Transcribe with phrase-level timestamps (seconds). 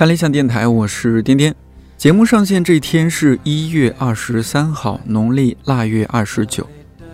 [0.00, 1.54] 看理想电台，我是颠颠。
[1.98, 6.66] 节目上线这天是一月二十三号，农历腊月二十九。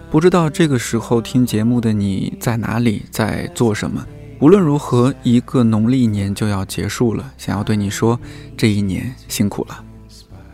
[0.08, 4.06] 不知道这个时候听节目的你在哪里，在做什么？
[4.38, 8.20] 无论如何，一个农历年就要结束了，想要对你说，
[8.56, 9.82] 这一年辛苦了。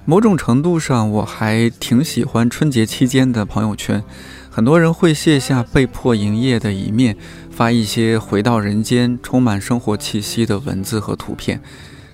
[0.07, 4.03] 某种程度上，我还挺喜欢春节期间的朋友圈，
[4.49, 7.15] 很多人会卸下被迫营业的一面，
[7.51, 11.61] 发一些回到人间、充满生活气息的文字和图片。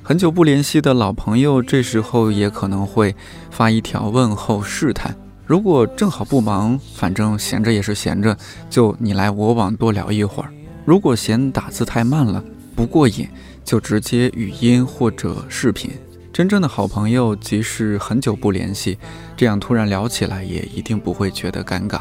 [0.08, 3.14] 很久不联系的老朋友，这时候也可能会
[3.50, 5.14] 发一条问候试探。
[5.44, 8.34] 如果正好不忙，反正闲着也是闲着，
[8.70, 10.50] 就你来我往多聊一会儿。
[10.86, 12.42] 如果嫌打字太慢了
[12.74, 13.28] 不过瘾，
[13.62, 15.90] 就直接语音或者视频。
[16.32, 18.96] 真正的好朋友，即使很久不联系，
[19.36, 22.00] 这样突然聊起来也一定不会觉得尴尬。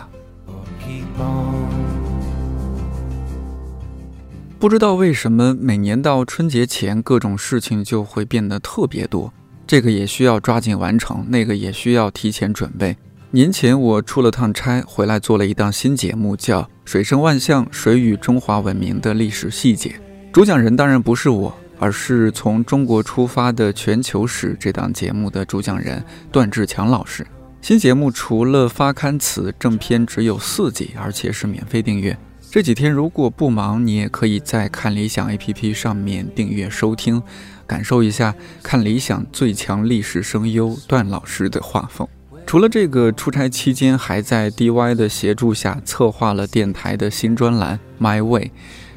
[4.60, 9.32] 不知道为什么，每年到春节前，各种事情就会变得特别多。
[9.68, 12.98] 这个也需要抓紧完成，那个也需要提前准备。
[13.30, 19.90] 年前我出了趟差，回来做了一档新节目，叫《水生万象：水与中华文明的历史细节》。
[20.32, 27.26] 主讲人当然不是我，而是从中国出发的全球史这档节目的主讲人段志强老师。
[27.62, 32.18] 新节目除了发刊词，正片只有四集，而且是免费订阅。
[32.50, 37.22] 这几天如果不忙，你也可以在看理想 APP 上面订阅收听，
[37.68, 42.08] 感受一下看理想最强历史声优段老师的画风。
[42.46, 48.46] 除了这个，出差期间还在 DY 的协助下策划了电台的新专栏《My Way》，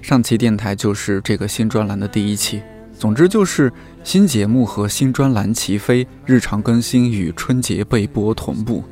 [0.00, 2.62] 上期电台就是这个新专栏的第一期。
[2.96, 3.72] 总之就是
[4.04, 8.84] 新节目和新专栏齐飞，日常更新与春节备播同步。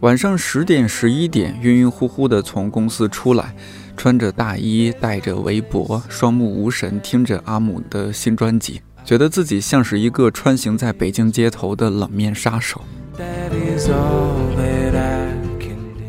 [0.00, 3.56] 晚上十点、十一点，晕晕乎乎的从公司出来，
[3.96, 12.80] 穿着大衣，戴着围脖，双目无神，听着阿姆的新专辑，觉得自己像是一个穿行在北京街头的冷面杀手。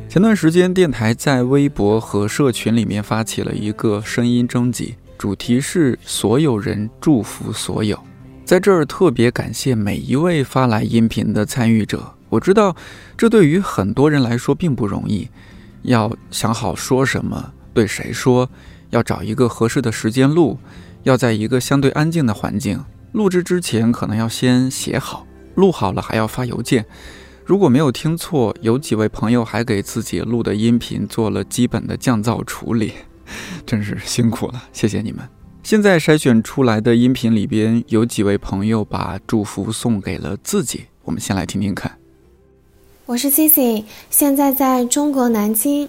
[0.10, 8.00] 前段时间，电台在微博和社群里面发起了一个声音征集，主题是“所有人祝福所有”。
[8.46, 12.14] 在这儿特别感谢每一位发来音频的参与者。
[12.30, 12.76] 我知道，
[13.18, 15.28] 这对于很多人来说并不容易，
[15.82, 18.50] 要想好说什么，对谁说，
[18.92, 20.58] 要找一个合适的时间录，
[21.04, 22.82] 要在一个相对安静的环境。
[23.12, 26.86] 录制之前可能要先写好，录好了还要发邮件。
[27.44, 32.94] 如果没有听错，有几位朋友还给自己录的音频做了基本的降噪处理，
[33.68, 35.28] 真是辛苦了，谢谢你们。
[35.62, 41.98] 现在筛选出来的音频里边，有几位朋友把祝福送给了自己，我们先来听听看。
[43.06, 45.88] 我是 Cici，现在在中国南京，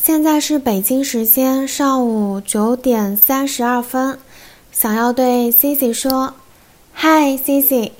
[0.00, 4.18] 现在是北京时间上午九点三十二分，
[4.72, 6.34] 想要对 Cici 说，
[6.92, 7.90] 嗨，Cici，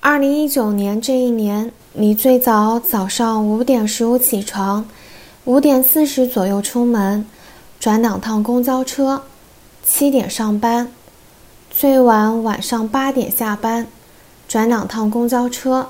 [0.00, 4.84] 二零一九年这一年，你最早早上五点十五起床，
[5.44, 7.24] 五点四十左右出门，
[7.78, 9.22] 转两趟公交车，
[9.84, 10.90] 七点上班，
[11.70, 13.86] 最晚晚上八点下班，
[14.48, 15.88] 转两趟公交车。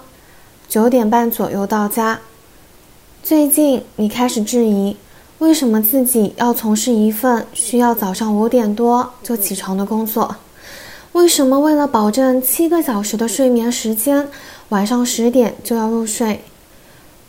[0.68, 2.20] 九点半左右到家。
[3.22, 4.96] 最近你开始质疑，
[5.42, 10.36] 为什么自己要从事一份需要早上五点多就起床的工作？
[11.10, 14.28] 为什么为了保证七个小时的睡眠时间，
[14.68, 16.44] 晚上十点就要入睡？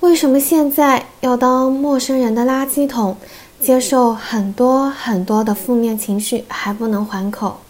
[0.01, 3.17] 为什么现在要当陌生人的垃圾桶，
[3.59, 7.61] 接受很多很多的负面情绪还不能还口？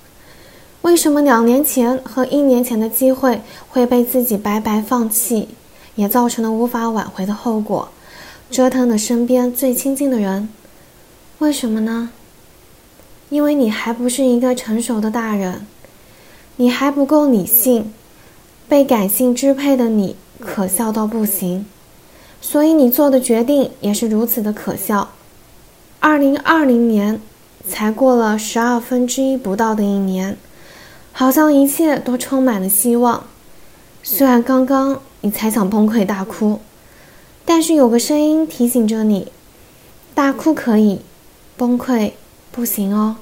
[0.81, 5.47] 为什么两年前和一年前的机会会被自己白白放弃？
[5.95, 7.87] 也造成了无法挽回的后果，
[8.53, 10.47] 折腾了身边最亲近的人。
[11.39, 12.11] 为什么呢？
[13.31, 15.65] 因为你还不是一个成熟的大人，
[16.57, 17.91] 你还不够理性，
[18.69, 21.65] 被感性支配的你可笑到不行，
[22.39, 25.09] 所以你做的决定也是如此的可笑。
[25.99, 27.19] 二零二零年
[27.67, 30.37] 才过了十二分之一不到的一年，
[31.11, 33.23] 好像一切都充满了希望。
[34.03, 36.59] 虽然刚刚你才想崩溃大哭，
[37.45, 39.31] 但是有个声音提醒着你：
[40.13, 40.99] 大哭可以，
[41.57, 42.11] 崩溃
[42.51, 43.17] 不行哦。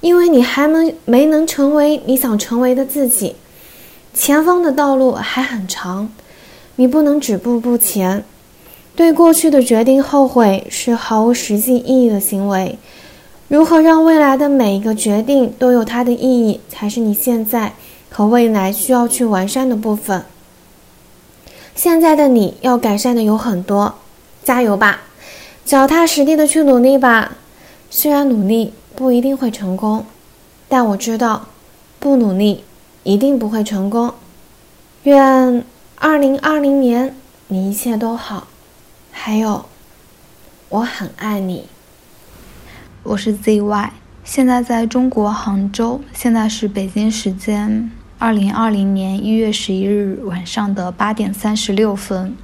[0.00, 3.34] 因为你还没没能成为你想成为的自己，
[4.14, 6.08] 前方的道路还很长，
[6.76, 8.24] 你不能止步不前。
[8.94, 12.78] 对过去的决定后悔是毫无实际意义的行为。
[13.48, 17.72] 如何让未来的每一个决定都有它的意义，才是你现在。
[18.08, 20.24] 和未来需要去完善的部分。
[21.76, 23.96] 现在的你要改善的有很多，
[24.42, 25.02] 加油吧！
[25.62, 27.36] 脚踏实地的去努力吧。
[27.90, 30.06] 虽然努力不一定会成功，
[30.68, 31.48] 但我知道，
[32.00, 32.64] 不努力
[33.02, 34.14] 一定不会成功。
[35.02, 35.62] 愿
[35.96, 37.14] 二零二零年
[37.48, 38.48] 你一切都好。
[39.12, 39.66] 还有，
[40.70, 41.68] 我很爱你。
[43.02, 43.90] 我是 ZY，
[44.24, 52.34] 现在在中国杭州，现在是北京时间二零二零年一月十一日晚上的八点三十六分。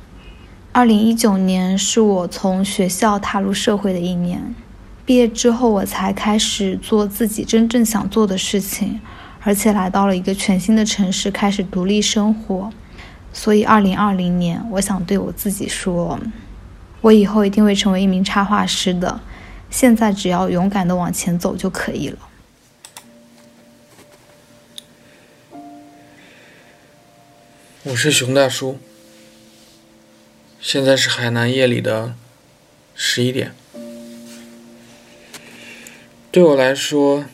[0.71, 4.55] 二零一九年是我从学校踏入社会的一年，
[5.07, 9.01] 毕业之后我才开始做自己真正想做的事情，
[9.41, 12.71] 而且来到了一个全新的城市，开始独立生活。
[13.33, 16.21] 所以二零二零年，我想对我自己说。
[17.01, 19.19] 我以后一定会成为一名插画师的，
[19.71, 22.19] 现在只要勇敢的往前走就可以了。
[27.85, 28.79] 我是熊大叔，
[30.61, 32.15] 现在是海南夜里的
[32.95, 33.53] 十一点。
[36.31, 37.25] 对我来说，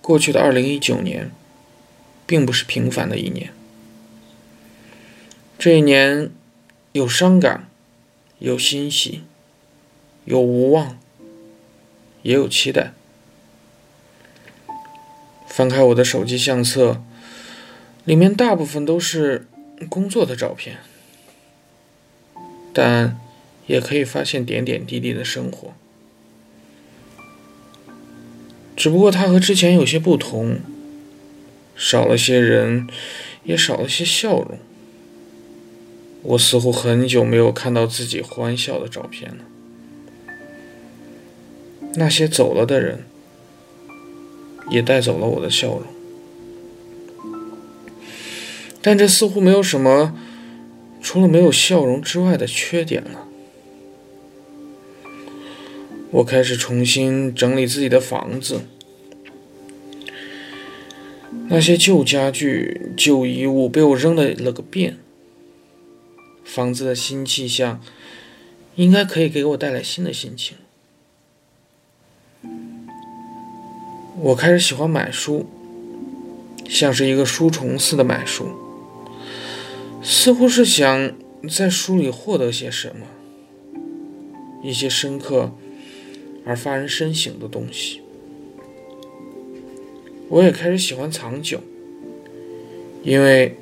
[0.00, 1.30] 过去的二零一九年，
[2.26, 3.52] 并不是平凡的一年。
[5.58, 6.30] 这一年。
[6.92, 7.68] 有伤感，
[8.38, 9.22] 有欣喜，
[10.24, 10.98] 有无望，
[12.22, 12.92] 也有期待。
[15.46, 17.02] 翻开我的手机相册，
[18.08, 19.46] 里面大部分都是
[19.90, 20.78] 工作的照片，
[22.72, 23.20] 但
[23.66, 25.74] 也可以发现点点滴滴的生活。
[28.74, 30.60] 只不过它和之前有些不同，
[31.76, 32.88] 少了些人，
[33.44, 34.58] 也少了些笑容。
[36.22, 39.44] 我似乎很久没有看到自己欢笑的照片了。
[41.96, 43.04] 那些走了的人，
[44.70, 45.82] 也带走了我的笑容。
[48.80, 50.16] 但这似乎没有什么，
[51.02, 53.26] 除了没有笑容之外的缺点了。
[56.10, 58.62] 我开始重新整理自己的房子，
[61.48, 64.96] 那些旧家具、旧衣物被我扔了了个遍。
[66.44, 67.82] 房子的新气象，
[68.76, 70.56] 应该可以给我带来新的心情。
[74.16, 75.46] 我开始喜欢买书，
[76.66, 78.48] 像是一个书虫似的买书，
[80.02, 81.12] 似乎是想
[81.48, 83.06] 在书里获得些什么，
[84.62, 85.52] 一些深刻
[86.44, 88.00] 而发人深省的东西。
[90.28, 91.60] 我也开始喜欢藏酒，
[93.02, 93.56] 因为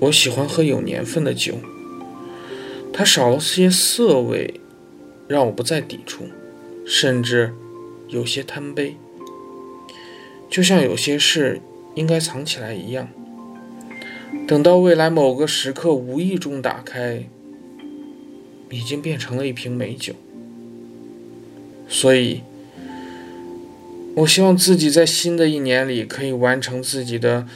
[0.00, 1.54] 我喜欢喝有年份的酒。
[2.92, 4.60] 它少了些涩味，
[5.28, 6.24] 让我不再抵触，
[6.84, 7.54] 甚至
[8.08, 8.96] 有些贪杯。
[10.50, 11.60] 就像有些事
[11.94, 13.08] 应该藏起来一样，
[14.48, 17.24] 等到未来某个时刻无意中打开，
[18.70, 20.14] 已经变成了一瓶美酒。
[21.86, 22.40] 所以，
[24.16, 27.46] 我希望自己在新的一年里可以完成自己的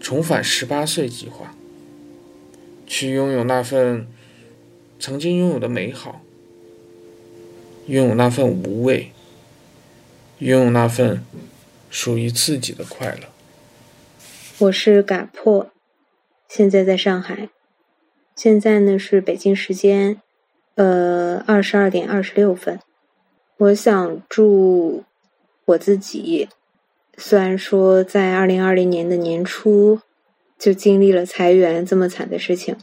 [0.00, 1.56] 重返十八岁计划，
[2.86, 4.06] 去拥有那份。
[5.00, 6.22] 曾经拥有的美好，
[7.88, 9.10] 拥有那份无畏，
[10.38, 11.24] 拥有那份
[11.90, 13.26] 属于自己的快乐。
[14.58, 15.71] 我是嘎破，
[16.54, 17.48] 现在在上海。
[18.36, 20.20] 现在呢是北京时间，
[20.74, 22.78] 呃，二十二点二十六分。
[23.56, 25.02] 我想祝
[25.64, 26.50] 我自己，
[27.16, 30.00] 虽然说在二零二零年的年初
[30.58, 32.76] 就经历了裁员这么惨的事情。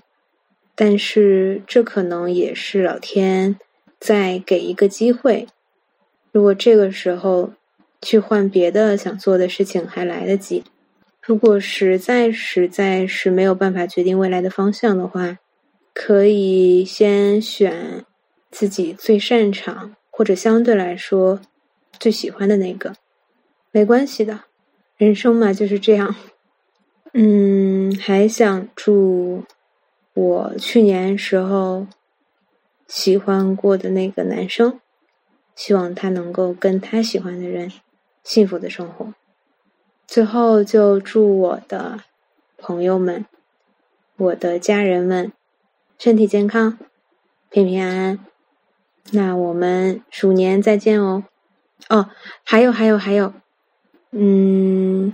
[0.74, 3.60] 但是，这可能也是老天
[4.00, 5.48] 在给一个机会。
[6.32, 7.54] 如果这个时候
[8.02, 10.64] 去换别的想做的事情，还来得及。
[11.30, 15.38] 如果实在实在是没有办法决定未来的方向的话，
[15.94, 18.04] 可以先选
[18.50, 21.40] 自己最擅长或者相对来说
[22.00, 22.96] 最喜欢的那个，
[23.70, 24.46] 没关系的。
[24.98, 26.16] 人生嘛就是这样。
[27.14, 29.44] 嗯，还想祝。
[30.16, 31.86] 我去年时候
[32.88, 34.80] 喜欢过的那个男生，
[35.56, 37.72] 希望他能够跟他喜欢的人
[38.24, 39.14] 幸福的生活。
[40.10, 42.00] 最后就祝我的
[42.58, 43.28] 朋友们、
[44.18, 45.32] 我的家人们
[46.00, 46.80] 身体健康、
[47.52, 48.26] 平平安安。
[49.12, 51.26] 那我们鼠年再见哦！
[51.90, 52.10] 哦，
[52.44, 53.34] 还有还有还有，
[54.10, 55.14] 嗯，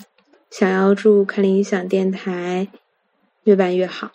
[0.50, 2.70] 想要祝看理想电台
[3.44, 4.12] 越办越好。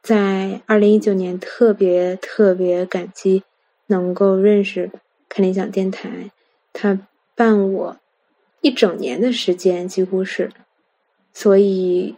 [0.00, 3.44] 在二零一九年，特别特别感激
[3.88, 4.90] 能够认识
[5.28, 6.30] 看理想电台，
[6.72, 6.98] 他
[7.34, 7.96] 伴我
[8.60, 10.50] 一整年的时间，几乎是，
[11.32, 12.16] 所以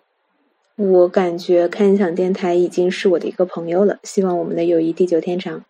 [0.76, 3.99] 我感觉看理想电台已经是我的一个朋友了。
[4.02, 5.62] 希望我们的友谊地久天长。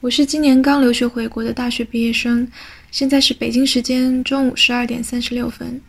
[0.00, 2.46] 我是今年刚留学回国的大学毕业生，
[2.90, 5.80] 现在是北京时间中午十二点三十六分，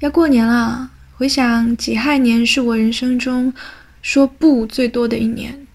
[0.00, 0.90] 要过年了。
[1.16, 3.52] 回想己亥年是我人生中
[4.02, 5.66] 说不最多的一年，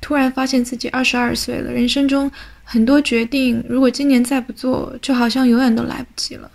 [0.00, 2.30] 突然发现自己二十二岁了，人生中
[2.64, 6.50] 很多决定，如果今年再不做，就好像永远都来不及了。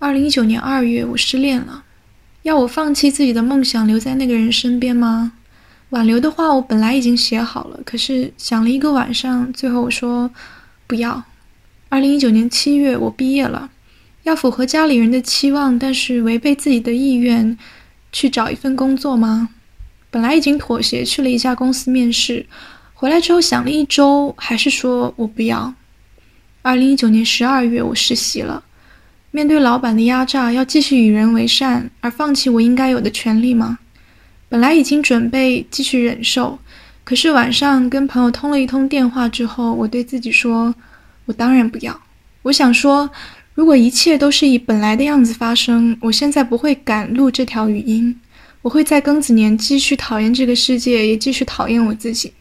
[0.00, 1.84] 二零一九年二月，我失恋了，
[2.40, 5.32] 要我放弃自己的梦想，留在那个人身边吗？
[5.90, 10.30] 挽留的话，我本来已经写好了，可是想了一个晚上，最后我说
[10.86, 11.24] 不要。
[11.90, 13.68] 二零一九年七月，我毕业了，
[14.22, 17.58] 要符合家里人的期望，但是违背自己的意愿
[18.10, 19.50] 去找一份工作吗？
[20.10, 22.46] 本来已经妥协，去了一家公司面试，
[22.94, 25.74] 回来之后想了一周，还是说我不要。
[26.62, 28.64] 二零一九年十二月，我实习了，
[29.32, 33.78] 面对老板的压榨，要继续与人为善，而放弃我应该有的权利吗？
[34.48, 36.58] 本来已经准备继续忍受，
[37.04, 40.74] 可是晚上跟朋友通了一通电话之后，我对自己说
[41.26, 42.00] ：“我当然不要。”
[42.42, 43.08] 我想说，
[43.54, 48.18] 如果一切都是以本来的样子发生，我现在不会敢录这条语音，
[48.62, 52.32] 我会在庚子年继续讨厌这个世界，也继续讨厌我自己。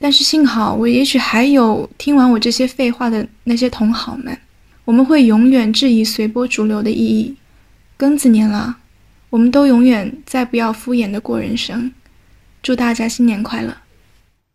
[0.00, 4.38] 但是幸好，我也许还有听完我这些废话的那些同好们，
[4.88, 7.36] 我们会永远质疑随波逐流的意义。
[7.98, 8.78] 庚子年了。
[9.28, 11.92] 我们都永远再不要敷衍的过人生，
[12.62, 13.76] 祝大家新年快乐！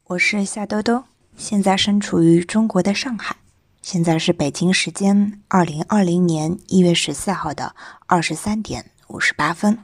[0.05, 1.03] 我是夏兜兜，
[1.37, 3.35] 现在身处于中国的上海，
[3.83, 7.75] 现在是北京时间二零二零年一月十四号的
[8.07, 9.77] 二十三点五十八分。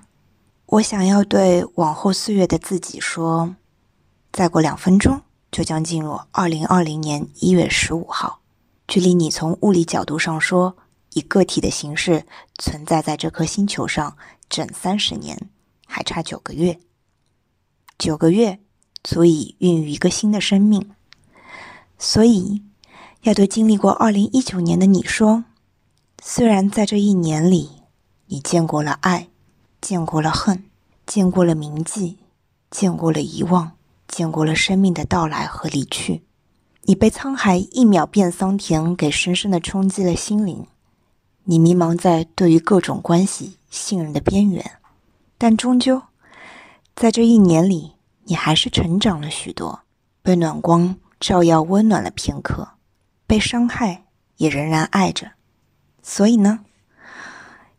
[0.65, 3.53] 我想要对往后岁月的自己说：
[4.32, 8.39] 再过两分钟就将进入二零二零年一月十五号，
[8.89, 10.75] 距离你从物理角度上说
[11.13, 12.25] 以个体的形式
[12.58, 14.17] 存在在这颗星球上。
[14.50, 15.48] 整三十年，
[15.86, 16.79] 还差九个月。
[18.00, 18.58] 九个月
[19.03, 20.89] 足以孕育一个新的生命，
[22.00, 22.63] 所以
[23.22, 25.46] 要对经历过二零一九年的你说：
[26.24, 27.84] 虽然在这一年里，
[28.25, 29.27] 你见过了爱，
[29.79, 30.63] 见过了恨，
[31.05, 32.17] 见过了铭记，
[32.72, 33.74] 见过了遗忘，
[34.08, 36.24] 见过了生命的到来和离去，
[36.83, 40.65] 你被沧海一秒变桑田给深深的冲击了心灵。
[41.43, 44.79] 你迷茫在对于各种关系信任的边缘，
[45.38, 46.01] 但终究
[46.95, 47.93] 在这一年里，
[48.25, 49.81] 你还是成长了许多，
[50.21, 52.69] 被暖光照耀，温暖了片刻，
[53.25, 54.05] 被伤害
[54.38, 55.31] 也仍然爱着。
[56.01, 56.59] 所以呢，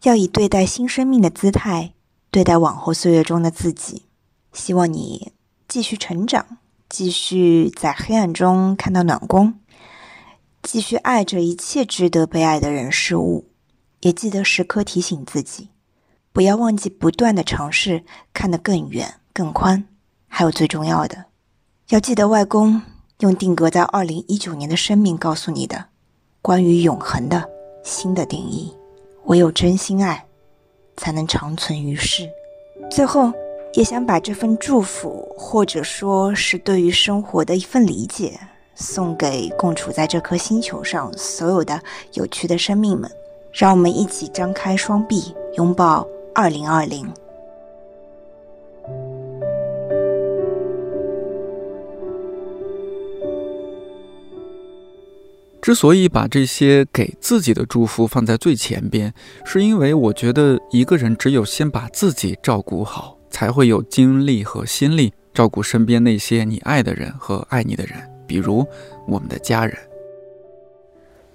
[0.03, 1.95] 要以对待新生命的姿态
[2.31, 4.07] 对待往后岁月中的自己。
[4.53, 5.33] 希望你
[5.69, 6.59] 继续成长，
[6.91, 9.55] 继续在黑暗中看到暖光，
[10.61, 13.47] 继续爱着一切值得被爱的人事物。
[14.01, 15.69] 也记得时刻提醒自己，
[16.33, 19.87] 不要忘记不断的尝试，看得更远、更宽。
[20.27, 21.27] 还有最重要的，
[21.91, 22.83] 要记得外公
[23.21, 25.87] 用定格在二零一九年的生命告诉你的
[26.43, 27.49] 关于永恒的
[27.85, 28.75] 新的定义：
[29.27, 30.27] 唯有真心爱，
[30.97, 32.29] 才能长存于世。
[32.91, 33.33] 最后，
[33.75, 38.39] 也想把这份祝福，或者说是对于生活的一份理解，
[38.75, 41.81] 送给共处在这颗星球上所有的
[42.15, 43.11] 有趣的生命们。
[43.53, 47.09] 让我们一起张开双臂，拥抱二零二零。
[55.61, 59.13] 之所以把这些给自己的祝福放在最前边，
[59.45, 67.97] 是因为我觉得一个人只有先把自己照顾好，才会有精力和心力照顾身边那些你爱的人和爱你的人，
[68.27, 68.67] 比如
[69.07, 69.77] 我们的家人。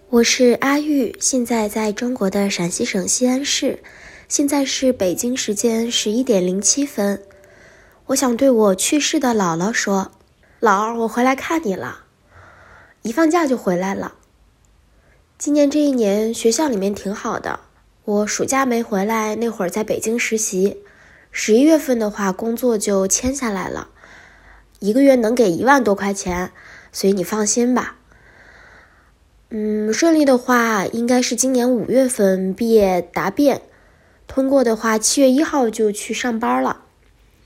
[0.10, 3.80] 我是阿玉，现在在中国的陕西省西安市，
[4.28, 7.22] 现在是北京时间十一点零七分。
[8.08, 10.12] 我想对我去世的姥姥说
[10.62, 12.02] ：“姥儿，我回来看你了，
[13.02, 14.14] 一放假就回来了。
[15.38, 17.60] 今年这一年学校里面挺好的，
[18.06, 20.78] 我暑假没回来，那会儿在北京实习，
[21.38, 23.90] 十一月份的话工作就签下来了，
[24.80, 26.52] 一个月能给一万多块钱，
[26.94, 27.98] 所以你放心吧。”
[29.52, 33.62] 嗯，顺利的话，应该是今年五月份毕业答辩，
[34.28, 36.84] 通过的话，七月一号就去上班了。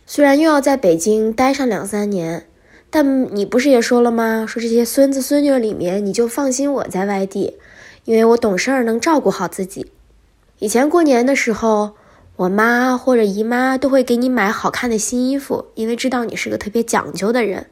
[0.05, 2.46] 虽然又要在北京待上两三年，
[2.91, 4.46] 但你不是也说了吗？
[4.48, 7.58] 说这些孙子孙女里面，你就放心我在外地，
[8.05, 9.91] 因为我懂事儿，能照顾好自己。
[10.60, 11.96] 以前过年的时候，
[12.39, 17.69] 我妈或者姨妈都会给你买好看的新衣服，因为知道你是个特别讲究的人。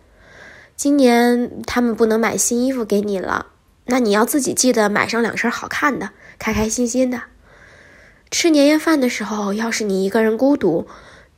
[0.76, 3.46] 今年他们不能买新衣服给你了。
[3.86, 7.22] 那你要自己记得买上两身好看的，开开心心的。
[8.30, 10.86] 吃年夜饭的时候，要是你一个人孤独，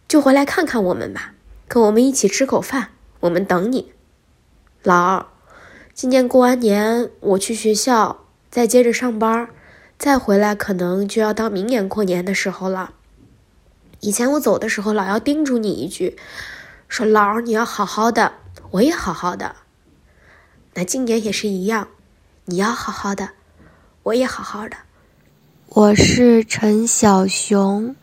[0.07, 1.35] 就回来看看我们吧，
[1.67, 2.87] 跟我们一起吃口饭，
[3.19, 3.91] 我们等你。
[4.81, 5.27] 老二，
[5.93, 9.47] 今年过完年，我去学校，再接着上班，
[9.99, 12.93] 再回来，可能就要到明年过年的时候了。
[14.01, 16.17] 以前我走的时候，老要叮嘱你一句，
[16.87, 18.31] 说老儿你要好好的，
[18.71, 19.55] 我也好好的。
[20.73, 21.87] 那今年也是一样，
[22.45, 23.29] 你要好好的，
[24.03, 24.77] 我也好好的。
[25.67, 27.93] 我是陈小熊，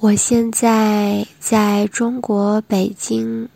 [0.00, 3.48] 我现在在中国北京，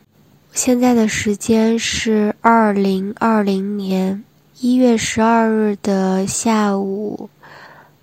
[0.53, 4.25] 现在的时间是二零二零年
[4.59, 7.29] 一月十二日的下午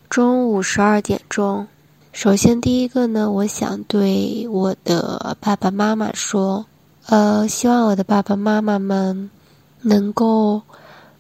[0.07, 1.67] 中午十二点钟。
[2.13, 6.65] 首先，第一个呢，我想对我的爸爸妈妈说，
[7.05, 9.29] 呃，希望我的爸爸妈妈们
[9.81, 10.61] 能够，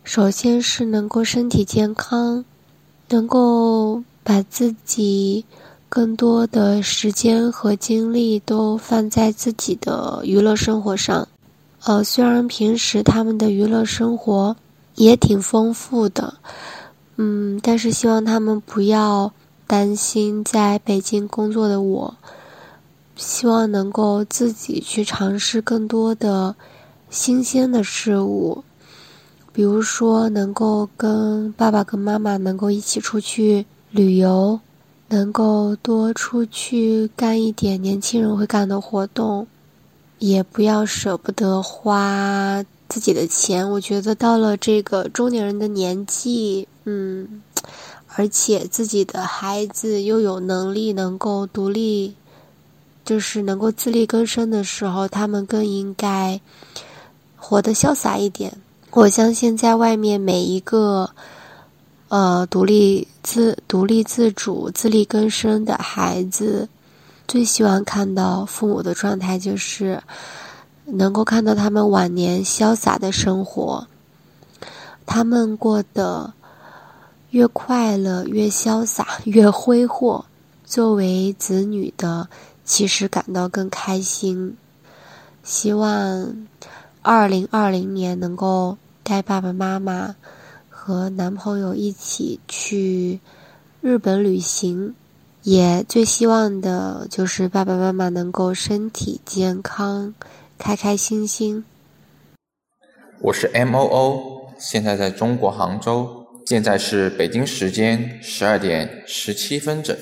[0.03, 2.43] 首先是能够身体健康，
[3.07, 5.45] 能够把自己
[5.87, 11.25] 更多的时间和精力都放在自己的娱乐生活上。
[11.85, 14.55] 呃，虽然平时他们的娱乐生活
[14.95, 16.33] 也挺丰富的，
[17.15, 19.31] 嗯，但是希望他们不要。
[19.71, 22.17] 担心在北京工作的我，
[23.15, 26.53] 希望能够自己去尝试更多的
[27.09, 28.65] 新鲜的事物，
[29.53, 34.59] 比如说能够跟爸爸跟妈妈能够一起出去旅游，
[35.07, 39.47] 能够多出去干一点年轻人会干的活动，
[40.19, 43.71] 也不要舍不得花自己的钱。
[43.71, 47.41] 我觉得到了这个中年人的年纪，嗯。
[48.13, 52.13] 而且自己的孩子又有能力能够独立，
[53.05, 56.39] 就是能够自力更生的时候，他们更应该
[57.37, 58.51] 活得潇洒一点。
[58.91, 61.09] 我相信，在外面每一个
[62.09, 66.67] 呃独立自独立自主、自力更生的孩子，
[67.29, 70.03] 最希望看到父母的状态，就是
[70.83, 73.87] 能够看到他们晚年潇洒的生活，
[75.05, 76.33] 他们过得。
[77.31, 80.25] 越快乐，越潇洒，越挥霍。
[80.65, 82.27] 作为子女的，
[82.65, 84.57] 其实感到更开心。
[85.41, 86.47] 希望
[87.01, 90.15] 二零二零年能够带爸爸妈妈
[90.69, 93.21] 和男朋友一起去
[93.79, 94.93] 日本旅行，
[95.43, 100.13] 也最希望的就是爸爸妈妈能够身体健康，
[100.57, 101.63] 开开心心。
[103.19, 106.20] 我是 M O O，现在在中国杭州。
[106.51, 109.97] 现在是北京时间十二点十七分整，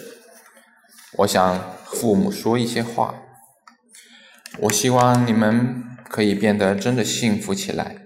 [1.18, 3.14] 我想父母说一些话。
[4.62, 7.98] 我希望你们可以变得真的幸福起来，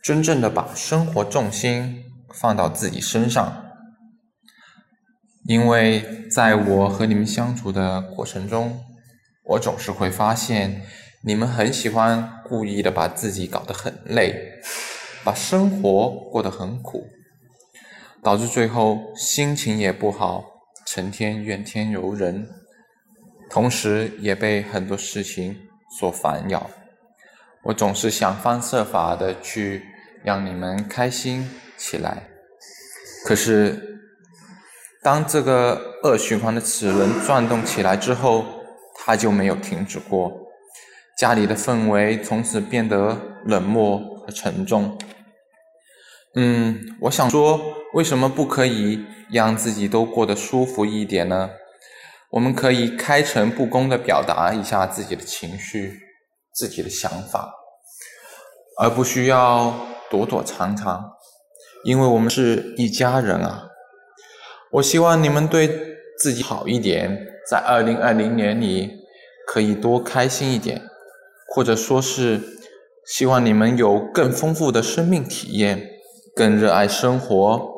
[0.00, 3.64] 真正的把生活重心放到自己身上。
[5.48, 8.84] 因为在我和你们相处的过程中，
[9.42, 10.82] 我总是会发现
[11.24, 14.60] 你们很喜欢故意的把自己搞得很累，
[15.24, 17.08] 把生活过得很苦。
[18.22, 20.44] 导致最后心情也不好，
[20.86, 22.48] 成天怨天尤人，
[23.50, 25.56] 同时也被很多事情
[25.98, 26.70] 所烦扰。
[27.64, 29.82] 我总是想方设法的去
[30.22, 32.28] 让你们开心起来，
[33.24, 34.00] 可是
[35.02, 38.44] 当这个恶循环的齿轮转动起来之后，
[38.96, 40.32] 它就没有停止过。
[41.16, 44.96] 家里的氛围从此变得冷漠和沉重。
[46.34, 47.60] 嗯，我想说，
[47.94, 51.50] 为什么不可以让自己都过得舒服一点呢？
[52.30, 55.98] 我们可以开诚布公的表达一下自己的情绪、
[56.52, 57.50] 自己的想法，
[58.78, 59.74] 而不需要
[60.10, 61.12] 躲躲藏藏，
[61.84, 63.68] 因为我们是一家人啊。
[64.72, 68.90] 我希望你们对自己好一点，在二零二零年里
[69.46, 70.82] 可以多开心一点，
[71.54, 72.42] 或者说是
[73.06, 75.94] 希望你们有更丰富的生命体验。
[76.36, 77.77] 更热爱生活，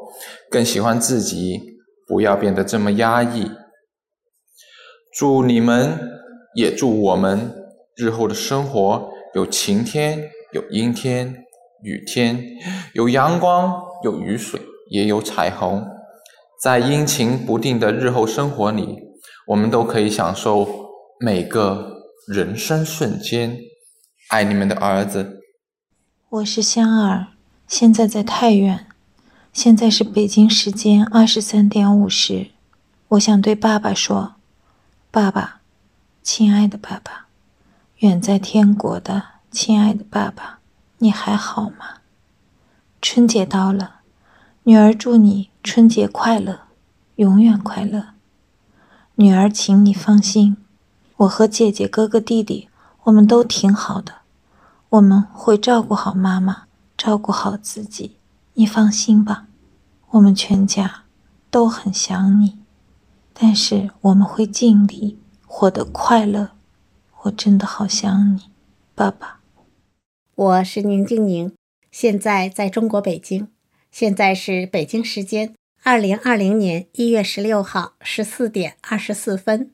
[0.50, 3.50] 更喜欢自己，不要变得这么压抑。
[5.16, 5.98] 祝你们，
[6.54, 7.54] 也祝我们
[7.96, 11.44] 日后的生活有晴天，有阴天，
[11.82, 12.44] 雨天，
[12.94, 14.60] 有阳光，有雨水，
[14.90, 15.86] 也有彩虹。
[16.60, 18.98] 在阴晴不定的日后生活里，
[19.46, 20.68] 我们都可以享受
[21.20, 23.56] 每个人生瞬间。
[24.28, 25.40] 爱你们的儿子，
[26.28, 27.28] 我是香儿。
[27.66, 28.86] 现在在太原，
[29.52, 32.50] 现在是北京时间二十三点五十。
[33.08, 34.34] 我想对爸爸说
[35.10, 35.60] ：“爸爸，
[36.22, 37.26] 亲爱的爸爸，
[37.98, 40.60] 远在天国的亲爱的爸爸，
[40.98, 41.98] 你还好吗？
[43.02, 43.96] 春节到了，
[44.62, 46.60] 女儿祝你春节快乐，
[47.16, 48.10] 永远快乐。
[49.16, 50.56] 女儿，请你放心，
[51.16, 52.68] 我和姐姐、哥哥、弟弟，
[53.02, 54.18] 我们都挺好的，
[54.90, 56.64] 我们会照顾好妈妈。”
[56.96, 58.18] 照顾好自己。
[58.60, 59.46] 你放心吧，
[60.10, 61.04] 我们全家
[61.50, 62.58] 都很想你，
[63.32, 66.50] 但是我们会尽力活得快乐。
[67.22, 68.50] 我真的好想你，
[68.94, 69.40] 爸爸。
[70.34, 71.54] 我是宁静宁，
[71.90, 73.48] 现在在中国北京，
[73.90, 79.70] 现在是北京时间二零二零年一月十六号十四点二十四分。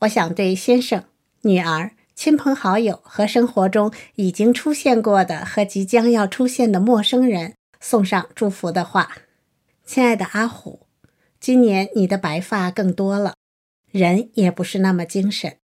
[0.00, 1.04] 我想对先生、
[1.42, 9.18] 女儿、亲朋好友和生活中已经出现过的和即将要出现的陌生人送上祝福的话。
[9.84, 10.86] 亲爱的阿虎，
[11.38, 13.34] 今年你的白发更多了，
[13.90, 15.58] 人也不是那么精神，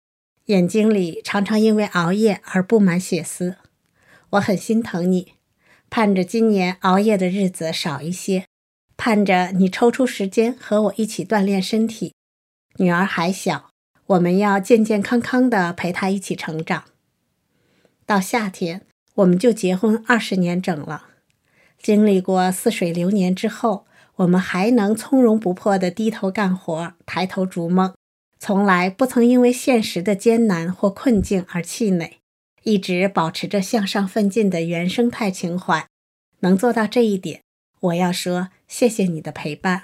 [0.46, 3.57] 眼睛里常常因为熬夜而布满血丝。
[4.31, 5.35] 我很心疼你，
[5.90, 8.46] 盼着今年熬夜的日子少一些，
[8.96, 12.14] 盼着你抽出时间和我一起锻炼身体。
[12.77, 13.70] 女儿还小。
[14.07, 16.85] 我们要健健康康的陪她一起成长。
[18.05, 21.12] 到夏天，我们就结婚二十年整了。
[21.83, 27.92] 经历过似水流年之后，我们还能从容不迫地低头干活，抬头逐梦，
[28.38, 32.18] 从来不曾因为现实的艰难或困境而气馁，
[32.62, 35.85] 一直保持着向上奋进的原生态情怀。
[36.40, 37.42] 能做到这一点，
[37.81, 39.83] 我要说谢谢你的陪伴，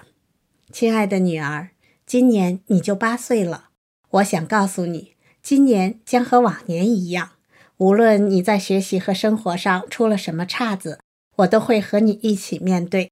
[0.71, 1.71] 亲爱的女儿。
[2.07, 3.71] 今年你就八岁了。
[4.11, 7.33] 我想告诉你，今年将和往年一样。
[7.77, 11.01] 无论你在学习和生活上出了什么岔子，
[11.39, 13.11] 我都会和你一起面对。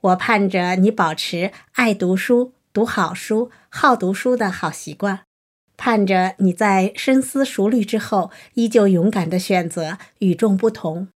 [0.00, 5.20] 我盼着你保持爱读书、读好书、好读书的好习惯，
[5.76, 11.08] 盼着你在深思熟虑之后，依旧勇敢地选择与众不同，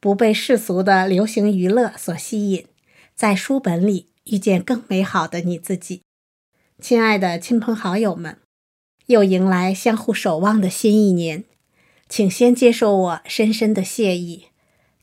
[0.00, 2.66] 不被世俗的流行娱乐所吸引，
[3.14, 6.02] 在书本里遇见更美好的你自己。
[6.80, 8.38] 亲爱的亲朋好友们。
[9.06, 11.44] 又迎来相互守望的新一年，
[12.08, 14.46] 请先接受我深深的谢意，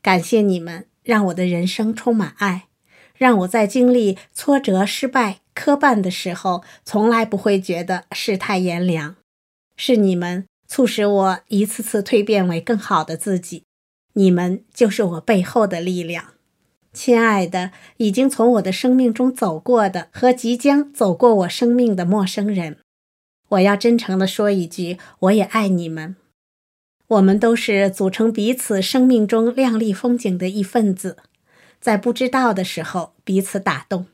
[0.00, 2.68] 感谢你们让我的人生充满爱，
[3.16, 9.16] 让我在经历挫折、失败、磕绊的时候，从来不会觉得世态炎凉。
[9.76, 13.64] 是你们促使我一次次蜕变为更好的自己，
[14.12, 16.34] 你们就是我背后的力量。
[16.92, 22.78] 亲爱的，已经从我的生命中走过的和即将走过我生命的陌生人。
[23.50, 26.16] 我要真诚地说一句，我也爱你们。
[27.10, 31.16] 我们都是组成彼此生命中亮丽风景的一份子，
[31.80, 34.06] 在不知道的时候彼此打动。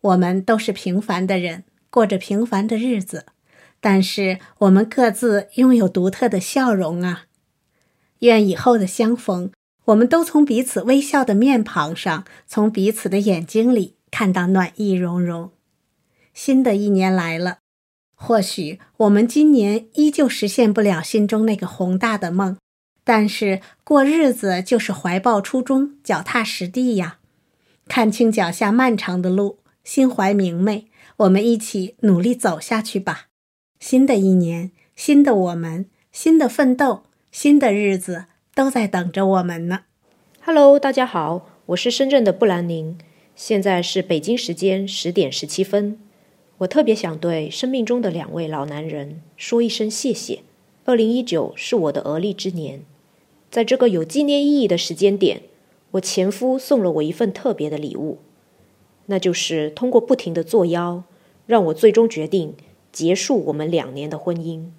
[0.00, 3.26] 我们都是平凡的人，过着平凡的日子，
[3.80, 7.26] 但是我们各自拥有独特的笑容啊！
[8.20, 9.52] 愿以后的相逢，
[9.84, 15.52] 我们都从彼此微笑的面庞上，从彼此的眼睛里看到暖意融融。
[16.34, 17.58] 新的一年来了。
[18.16, 22.56] 或许我们今年依旧实现不了心中那个宏大的梦，
[23.04, 27.18] 但是过日子就是怀抱初衷，脚踏实地呀。
[27.86, 30.86] 看清脚下漫长的路，心怀明媚，
[31.18, 33.26] 我们一起努力走下去吧。
[33.78, 38.24] 新的一年，新的我们，新的奋斗，新的日子
[38.54, 39.80] 都在等着我们呢。
[40.42, 42.96] Hello，大家好，我是深圳的布兰宁，
[43.36, 45.98] 现在是北京时间十点十七分。
[46.58, 50.40] 我特别想对生命中的两位老男人说一声谢谢。
[50.86, 52.80] 二零一九是我的而立之年，
[53.50, 55.42] 在这个有纪念意义的时间点，
[55.90, 58.18] 我前夫送了我一份特别的礼物，
[59.06, 61.02] 那就是通过不停的作妖，
[61.44, 62.54] 让我最终决定
[62.90, 64.70] 结束我们两年的婚姻。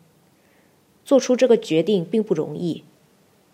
[1.05, 2.83] 做出这个决定并不容易，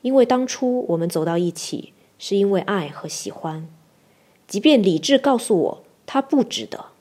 [0.02, 3.68] 因为当初我们走到一起是因为爱和喜欢，
[4.48, 6.93] 即便理智告诉我他不值得。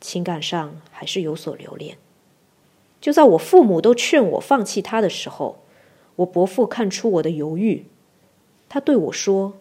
[0.00, 1.98] 情感上还是有所留恋。
[3.00, 5.60] 就在我父母都劝我放弃他的时候，
[6.16, 7.86] 我伯父看出我的犹豫，
[8.68, 9.54] 他对我说：“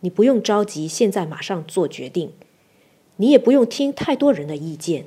[0.00, 2.32] 你不用着急，现在马上做决定，
[3.16, 5.06] 你也不用听太多人的意见，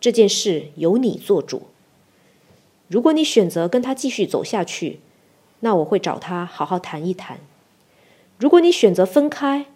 [0.00, 1.62] 这件事由你做主。
[2.88, 4.98] 如果你选择跟他继续走下去，
[5.60, 7.38] 那我会找他好好谈一谈；
[8.38, 9.66] 如果你选择分开，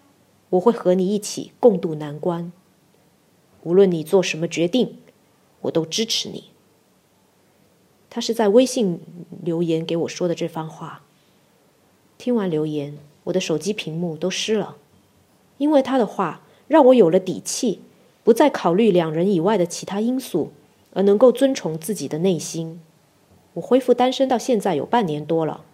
[0.49, 2.51] 我会和你一起共度难关。”
[3.67, 4.95] 无论你做什么决定，
[5.59, 6.45] 我都支持你。
[8.09, 9.01] 他是在微信
[9.43, 11.03] 留言给我说的这番话。
[12.17, 14.77] 听完留言，我的手机屏幕都湿了，
[15.57, 17.81] 因为他的话让我有了底气，
[18.23, 20.53] 不再考虑两人以外的其他因素，
[20.93, 22.79] 而能够遵从自己的内心。
[23.55, 25.65] 我恢复单身到现在有半年多了，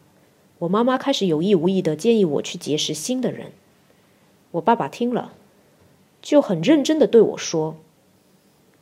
[0.58, 3.52] 我妈妈开始有意无意的建议我去结识新的人。
[4.50, 5.34] 我爸爸听了，
[6.24, 7.76] 就很认真的对我说。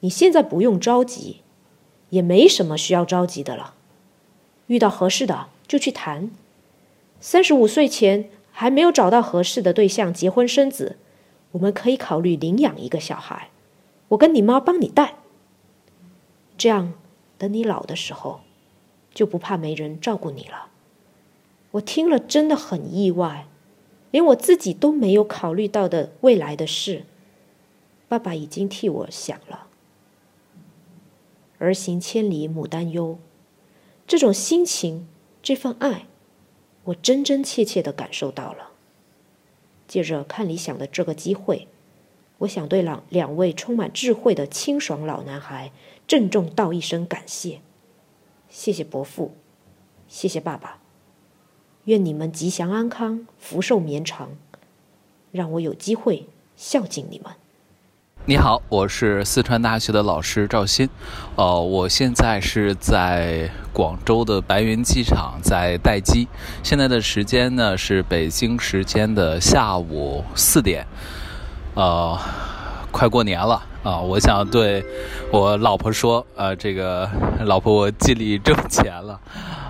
[0.01, 1.37] 你现在不用着急，
[2.09, 3.73] 也没什么需要着急的了。
[4.67, 6.29] 遇到合适的就去谈。
[7.19, 10.97] 三十五岁前还没有找到合适的对象结婚生子，
[11.51, 13.49] 我们可以考虑领养一个小孩，
[14.09, 15.15] 我跟你妈帮你带。
[16.57, 16.93] 这样，
[17.37, 18.41] 等你老的时候，
[19.13, 20.67] 就不怕没人照顾你了。
[21.71, 23.45] 我听了真的很意外，
[24.09, 27.05] 连我自己都没有考虑到的未来的事，
[28.07, 29.67] 爸爸已经替我想了。
[31.61, 33.19] 儿行千里母担忧，
[34.07, 35.07] 这种心情，
[35.43, 36.07] 这份爱，
[36.85, 38.71] 我真真切切的感受到了。
[39.87, 41.67] 借着看理想的这个机会，
[42.39, 45.71] 我想对两两位充满智慧的清爽老男孩
[46.07, 47.61] 郑重道一声感谢，
[48.49, 49.33] 谢谢伯父，
[50.07, 50.81] 谢谢爸爸。
[51.85, 54.31] 愿你们吉祥安康，福寿绵长，
[55.31, 57.40] 让我有机会孝敬你们。
[58.23, 60.87] 你好，我是四川大学的老师赵鑫，
[61.35, 66.27] 呃，我现在是在广州的白云机场在待机，
[66.61, 70.85] 现在的时间呢是北京时间的下午四点，
[71.73, 72.15] 呃，
[72.91, 73.63] 快过年了。
[73.83, 74.85] 啊，我想对
[75.31, 77.09] 我老婆说，呃，这个
[77.45, 79.19] 老婆，我尽力挣钱了，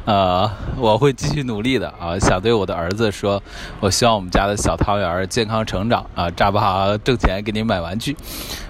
[0.03, 2.19] 呃，我会继续努力的啊。
[2.19, 3.41] 想对我的儿子说，
[3.79, 8.17] 我希望我们家的小汤圆健康成长啊，扎不好挣钱给你买玩具。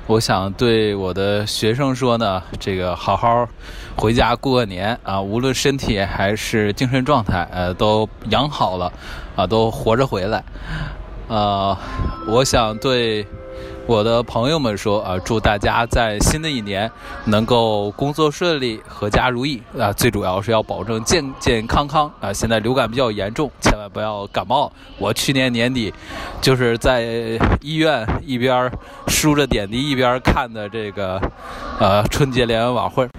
[0.06, 3.48] 我想对我的学生说呢，这个好好
[3.96, 8.94] 回家过个年啊，无论身体还是精神状态，呃，都养好了
[9.36, 10.44] 啊，都活着回来。
[11.30, 11.76] 呃，
[12.28, 13.26] 我想对。
[13.88, 16.90] 我的朋友们说啊，祝大家在新的一年
[17.26, 19.92] 能够工作顺利、阖家如意啊！
[19.92, 22.32] 最主要是要保证健健康康啊！
[22.32, 24.72] 现在流感比较严重，千万不要感冒。
[24.98, 25.94] 我去年年底
[26.40, 27.02] 就是在
[27.60, 28.72] 医院一边
[29.08, 31.20] 输着点滴一边看的这个
[31.80, 33.10] 呃春节联欢晚会。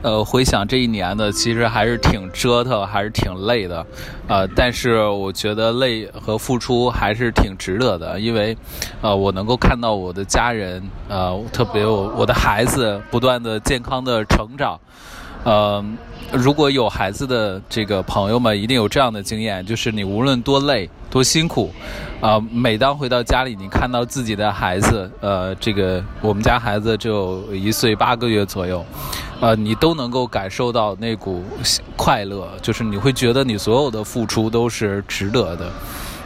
[0.00, 3.84] 呃，回想这一年呢，其实还是挺折腾，还是挺累的，
[4.28, 8.56] 呃，但是我觉得累和付出还是挺值得的，因为，
[9.02, 14.78] 呃，我能够看到我的家人，呃，特别我我的孩子不断的健康的成长，
[15.44, 15.84] 呃，
[16.32, 21.72] 如果有孩子的这个朋友们一定有这样的经验，就是你无论多累多辛苦，
[22.20, 28.84] 啊，每当回到家里，你看到自己的孩子，呃，这个我们家孩子只有一岁八个月左右。
[29.40, 31.44] 呃，你都能够感受到那股
[31.96, 35.70] 快乐，就是你会觉得你所有的付出都是值得的。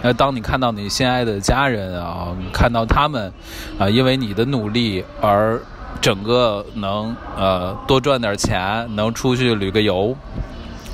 [0.00, 3.30] 那当你看到你心爱的家人啊，看到他们
[3.78, 5.60] 啊，因为你的努力而
[6.00, 10.16] 整个能呃多赚点钱，能出去旅个游，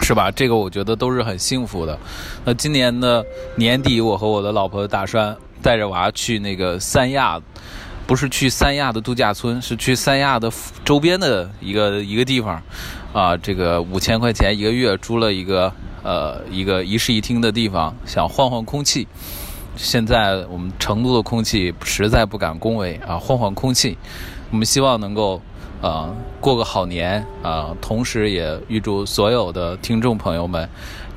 [0.00, 0.30] 是吧？
[0.30, 1.98] 这个我觉得都是很幸福的。
[2.44, 3.24] 那今年的
[3.56, 7.40] 年底，我和我的老婆打算带着娃去那个三亚。
[8.06, 10.50] 不是去三亚的度假村，是去三亚的
[10.82, 12.62] 周边的一个一个地方，
[13.12, 15.70] 啊，这个五千块钱一个月租了一个
[16.02, 19.06] 呃一个一室一厅的地方，想换换空气。
[19.76, 23.98] 现在我们成都的空气实在不敢恭维啊，换换空气，
[24.50, 25.40] 我们希望能够
[25.80, 26.08] 啊
[26.40, 30.68] 过个好年啊，同时也预祝所有的听众朋友们。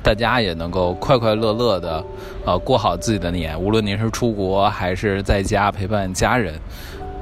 [0.04, 2.04] 大家也能够快快乐乐的，
[2.44, 3.56] 呃，过好自己的年。
[3.56, 6.58] 无论您是出国还是在家陪伴家人，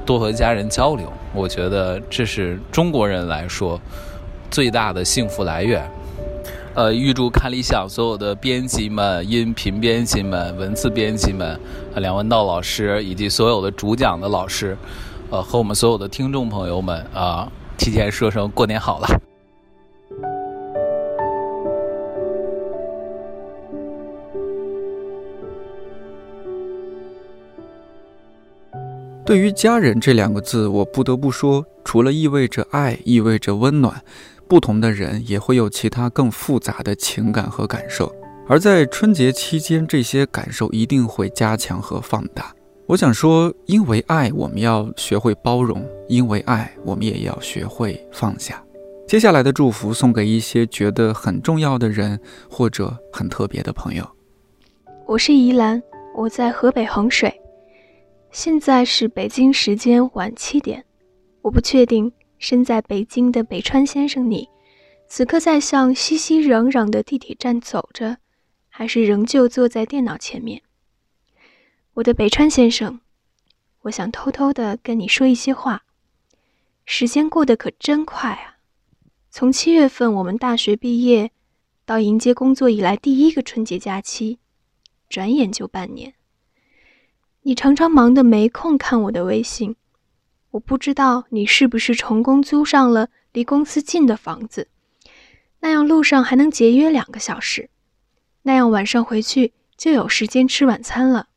[0.03, 3.79] 多和家人交流，我觉得这是中国人来说
[4.49, 5.87] 最大的幸福来源。
[6.73, 11.59] 呃，预祝看理想所有的编辑们、音频编辑们、文字编辑们、
[11.97, 14.75] 梁文道老师以及所有的主讲的老师，
[15.31, 19.07] 呃，和我们所有的听众朋友们啊，提前说声过年好了。
[29.25, 34.03] 对于家人这两个字，我不得不说，除了意味着爱，意味着温暖，
[34.49, 38.13] 不同的人也会有其他更复杂的情感和感受。
[38.49, 42.53] 而在春节期间，这些感受一定会加强和放大。
[42.91, 48.61] 我想说，因为爱，我们要学会包容；因为爱，我们也要学会放下。
[49.07, 54.05] 接下来的祝福送给一些觉得很重要的人，或者很特别的朋友。
[55.07, 55.81] 我是宜兰，
[56.17, 57.33] 我在河北衡水。
[58.29, 60.83] 现在是北京时间晚七点，
[61.43, 64.49] 我不确定身在北京的北川先生你，
[65.07, 68.17] 此刻在向熙熙攘攘的地铁站走着，
[68.67, 70.61] 还是仍旧坐在电脑前面。
[71.95, 73.01] 我的北川先生，
[73.81, 75.83] 我想偷偷的跟你说一些话。
[76.85, 78.55] 时间过得可真快啊！
[79.29, 81.31] 从七月份我们大学毕业，
[81.85, 84.39] 到迎接工作以来第一个春节假期，
[85.09, 86.13] 转眼就半年。
[87.41, 89.75] 你常常忙得没空看我的微信，
[90.51, 94.69] 我不知道你是不是成功租上了离公司近的房子，
[95.59, 97.69] 那样路上还能节约两个小时，
[98.43, 101.27] 那样晚上回去就有时间吃晚餐了。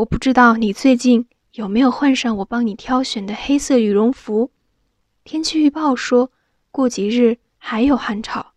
[0.00, 4.50] 我不知道你最近有没有换上我帮你挑选的黑色羽绒服。
[5.24, 6.32] 天气预报说
[6.70, 8.54] 过几日还有寒潮。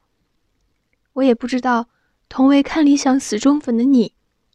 [1.11, 1.89] 我也不知道
[2.29, 4.13] 同为看理想死忠粉的你，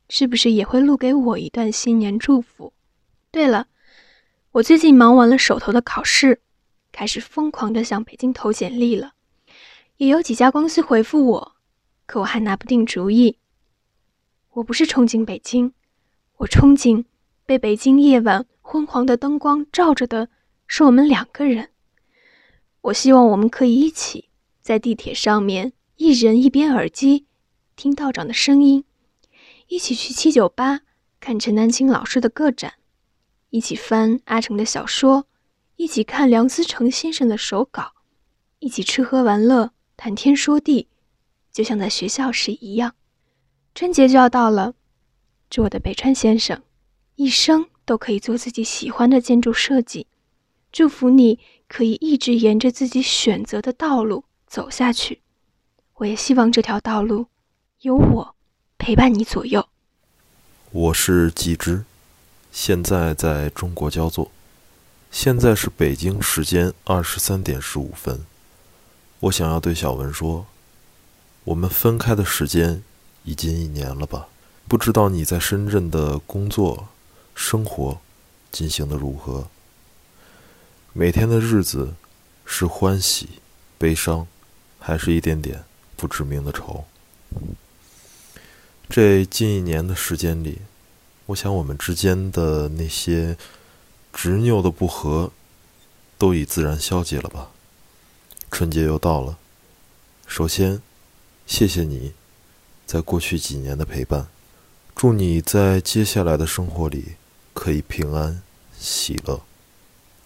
[0.09, 2.73] 是不是也会录给我一段新年祝福？
[3.31, 3.67] 对了，
[4.53, 6.41] 我最近忙完了手头的考试，
[6.91, 9.13] 开始疯狂的向北京投简历了，
[9.99, 11.53] 也有几家公司回复我，
[12.07, 13.37] 可我还拿不定主意。
[14.53, 15.75] 我不是憧憬北京，
[16.39, 17.05] 我憧憬
[17.45, 20.29] 被北京夜晚昏黄的灯光照着的
[20.69, 21.71] 是我们两个人。
[22.83, 24.29] 我希望我们可以一起
[24.63, 27.27] 在地铁上面，一人一边耳机
[27.75, 28.85] 听道长的声音，
[29.67, 30.83] 一起去七九八
[31.19, 32.75] 看陈丹青老师的个展。
[33.51, 35.27] 一起翻阿城的小说，
[35.75, 37.95] 一起看梁思成先生的手稿，
[38.61, 40.87] 一起吃喝玩乐、谈天说地，
[41.51, 42.95] 就像在学校时一样。
[43.75, 44.75] 春节就要到了，
[45.51, 46.63] 祝我的北川先生
[47.17, 50.07] 一生都可以做自己喜欢的建筑设计。
[50.71, 55.21] 祝福你可以一直沿着自己选择的道路走下去。
[55.95, 57.27] 我也希望这条道路
[57.81, 58.35] 有我
[58.77, 59.69] 陪伴你左右。
[60.71, 61.85] 我是季之。
[62.53, 64.31] 现在在中国焦作，
[65.11, 68.25] 现在是北京时间二十三点十五分。
[69.21, 70.47] 我想要对小文说，
[71.45, 72.83] 我们分开的时间
[73.25, 74.29] 已经一年了吧？
[74.69, 76.89] 不知道你在深圳的工作、
[77.35, 77.99] 生活
[78.53, 79.49] 进行的如何？
[80.93, 81.95] 每天的日子
[82.45, 83.41] 是欢喜、
[83.79, 84.27] 悲伤，
[84.79, 85.65] 还是一点点
[85.97, 86.85] 不知名的愁？
[88.91, 90.59] 这近一年的时间里。
[91.25, 93.39] 我想，我们之间的那些
[94.13, 95.31] 执拗的不和，
[96.19, 97.51] 都已自然消解了吧？
[98.51, 99.39] 春节又到了，
[100.27, 100.83] 首先，
[101.47, 102.13] 谢谢你，
[102.87, 104.29] 在过去几年的陪伴，
[104.99, 107.13] 祝你在接下来的生活里
[107.55, 108.43] 可以平安
[108.77, 109.41] 喜乐，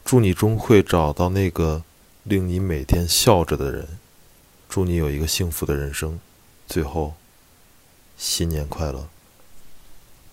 [0.02, 1.82] 祝你终会找到那个
[2.22, 3.86] 令你每天笑着的人，
[4.70, 6.18] 祝你有一个幸福的人生。
[6.66, 7.12] 最后，
[8.16, 9.06] 新年快乐！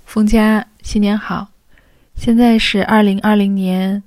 [0.05, 1.49] 冯佳，新年好！
[2.15, 4.01] 现在是二零二零年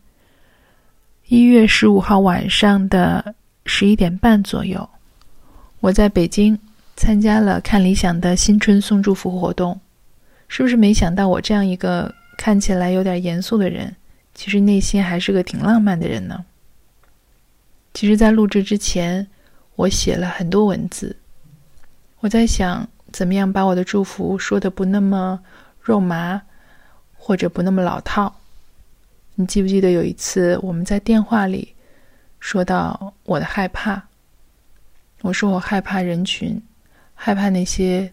[1.27, 3.35] 一月十五号晚上的
[3.67, 4.89] 十一点半左右，
[5.81, 6.59] 我在北京
[6.97, 9.79] 参加了看理想的新春送祝福活动。
[10.55, 13.97] 是不是没想到我这样一个看起来有点严肃的人，
[14.35, 16.45] 其实内心还是个挺浪漫的人呢？
[17.95, 19.27] 其实，在录制之前，
[19.77, 21.17] 我写了很多文字，
[22.21, 25.41] 我在想怎么样把我的祝福说的不那么。
[25.81, 26.43] 肉麻，
[27.17, 28.33] 或者不那么老套。
[29.35, 31.75] 你记不记得有一次我们在电话里
[32.41, 34.03] 说到我的害怕？
[35.23, 36.61] 我说我害怕人群，
[37.15, 38.13] 害怕那些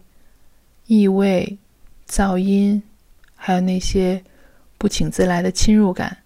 [0.86, 1.58] 异味、
[2.10, 2.82] 噪音，
[3.36, 4.22] 还有那些
[4.76, 6.18] 不请自来的侵入感。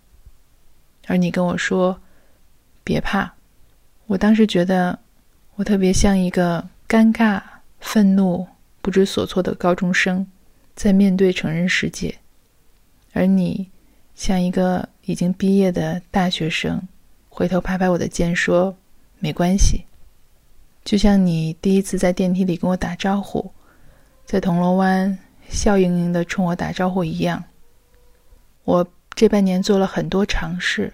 [1.06, 2.00] 而你跟我说
[2.82, 3.32] 别怕。
[4.06, 4.98] 我当时觉得
[5.56, 7.40] 我特别像一个尴尬、
[7.80, 8.46] 愤怒、
[8.80, 10.26] 不知所措的高中生。
[10.76, 12.12] 在面对成人世界，
[13.12, 13.70] 而你
[14.16, 16.82] 像一个已经毕业的大学生，
[17.28, 18.76] 回头拍拍我的肩说
[19.20, 19.84] ：“没关系。”
[20.84, 23.48] 就像你第一次在电梯里跟我打招呼，
[24.26, 25.16] 在铜锣湾
[25.48, 27.44] 笑盈盈的冲我打招呼一样。
[28.64, 30.92] 我这半年做了很多尝试，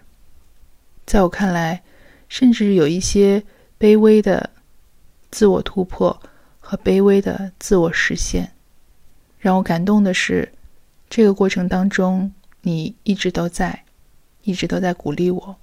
[1.07, 1.83] 在我看来，
[2.29, 3.43] 甚至有一些
[3.79, 4.51] 卑微的
[5.31, 6.21] 自我突破
[6.59, 8.53] 和卑微的自我实现。
[9.39, 10.53] 让我感动的是，
[11.09, 13.85] 这个过程当中，你一直都在，
[14.43, 15.57] 一直都在鼓励我。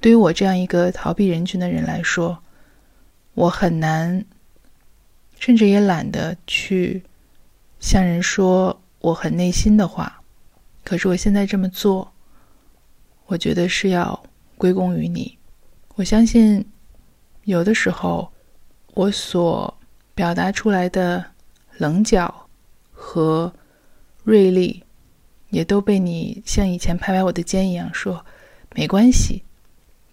[0.00, 2.42] 对于我这样一个逃避人群的人来说，
[3.34, 4.24] 我很难，
[5.38, 7.02] 甚至也懒得去
[7.82, 10.22] 向人说我很内心的话。
[10.82, 12.10] 可是我现在这么做，
[13.26, 14.18] 我觉得是要
[14.56, 15.36] 归功于你。
[15.96, 16.66] 我相信，
[17.44, 18.32] 有的时候
[18.94, 19.76] 我所
[20.14, 21.22] 表达出来的
[21.76, 22.34] 棱角。
[23.04, 23.52] 和
[24.22, 24.80] 锐利，
[25.50, 28.24] 也都被你像以前拍拍我的肩一样说
[28.76, 29.42] 没关系，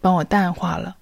[0.02, 0.98] 帮我淡化了。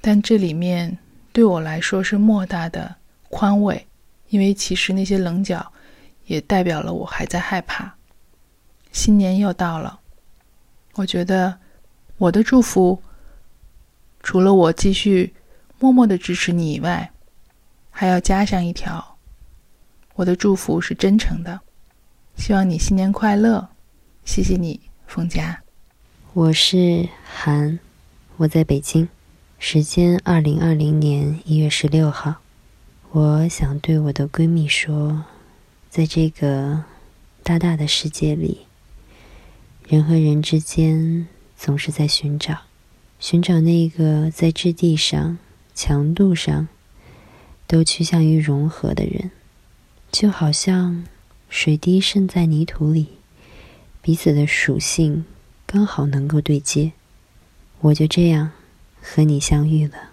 [0.00, 0.98] 但这里面
[1.32, 2.96] 对我来说是莫大的
[3.28, 3.86] 宽慰，
[4.30, 5.72] 因为其实那些棱角
[6.30, 7.92] 也代表了我还在害怕。
[8.92, 9.98] 新年又到了，
[10.94, 11.58] 我觉得
[12.18, 13.02] 我的祝福，
[14.22, 15.34] 除了我继续
[15.80, 17.10] 默默的支持你以外，
[17.90, 19.18] 还要加上一条。
[20.14, 21.60] 我的祝福是真诚的，
[22.36, 23.68] 希望你新年快乐。
[24.24, 25.60] 谢谢你，冯佳。
[26.32, 27.80] 我是韩，
[28.36, 29.08] 我在北京，
[29.58, 32.36] 时间二零二零年一月十六号。
[33.10, 35.24] 我想对我的闺蜜说，
[35.90, 36.84] 在这个
[37.42, 38.58] 大大的世界里，
[39.88, 41.26] 人和人之间
[41.56, 42.60] 总是在寻找，
[43.18, 45.36] 寻找那个在质地上、
[45.74, 46.68] 强度上
[47.66, 49.32] 都趋向于融合的人，
[50.12, 51.04] 就好像
[51.48, 53.08] 水滴渗在泥土里，
[54.00, 55.24] 彼此的属性
[55.66, 56.92] 刚好能够对接。
[57.80, 58.52] 我就这样
[59.02, 60.10] 和你相遇了，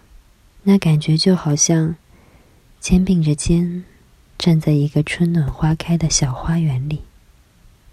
[0.64, 1.96] 那感觉就好像
[2.80, 3.86] 肩并着肩。
[4.38, 7.02] 站在一个春暖花开的小花园里，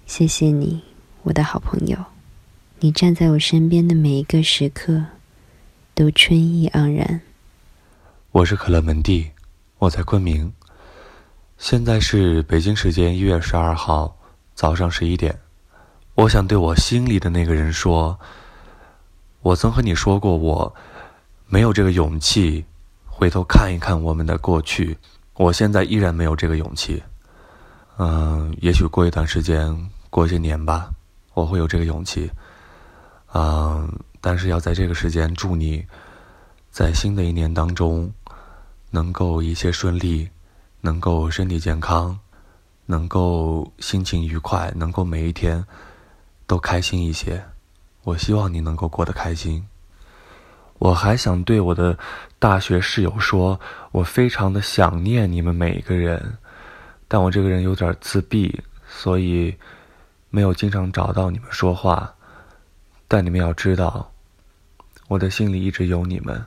[0.05, 0.82] 谢谢你，
[1.22, 1.97] 我的好朋友。
[2.80, 5.03] 你站在我身边的每一个时刻，
[5.95, 7.22] 都春意盎然。
[8.30, 9.30] 我是可乐门第，
[9.78, 10.53] 我在昆明。
[11.57, 14.14] 现在是北京时间一月十二号
[14.55, 15.38] 早上十一点。
[16.14, 18.18] 我想对我心里的那个人说，
[19.40, 20.74] 我曾和你说过，我
[21.47, 22.66] 没有这个勇气
[23.07, 24.99] 回头看一看我们的过去。
[25.37, 27.03] 我现在依然没有这个勇气，
[27.99, 30.91] 嗯，也许过一段时间，过些年吧，
[31.35, 32.30] 我会有这个勇气，
[33.32, 35.85] 嗯，但是要在这个时间祝你，
[36.70, 38.12] 在新的一年当中，
[38.91, 40.28] 能够一切顺利，
[40.80, 42.16] 能够身体健康，
[42.87, 45.64] 能够心情愉快，能够每一天
[46.47, 47.43] 都开心一些。
[48.05, 49.66] 我希望你能够过得开心。
[50.85, 51.99] 我还想对我的
[52.39, 53.59] 大学室友说，
[53.91, 56.37] 我非常的想念你们每一个人，
[57.09, 59.57] 但我这个人有点自闭，所以
[60.28, 62.14] 没有经常找到你们说话。
[63.09, 64.12] 但你们要知道，
[65.09, 66.45] 我的心里一直有你们，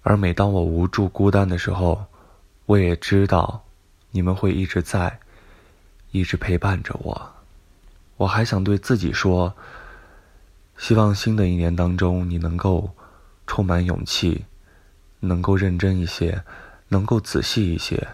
[0.00, 2.06] 而每当我无助孤单的时候，
[2.64, 3.62] 我也知道
[4.12, 5.20] 你们会一直在，
[6.10, 7.30] 一直陪伴着我。
[8.16, 9.52] 我还想对自己说，
[10.78, 12.88] 希望新的一年当中你能够。
[13.46, 14.44] 充满勇气，
[15.20, 16.42] 能够认真一些，
[16.88, 18.08] 能够仔细一些，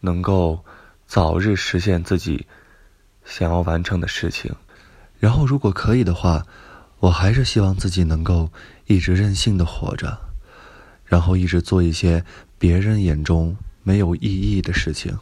[0.00, 0.64] 能够
[1.06, 2.46] 早日实现自己
[3.24, 4.54] 想要完成的事情。
[5.18, 6.46] 然后，如果可以的话，
[6.98, 8.50] 我还是希望自己能够
[8.86, 10.18] 一直任性的活着，
[11.04, 12.24] 然后一直做一些
[12.58, 15.16] 别人眼中没有意义的事情，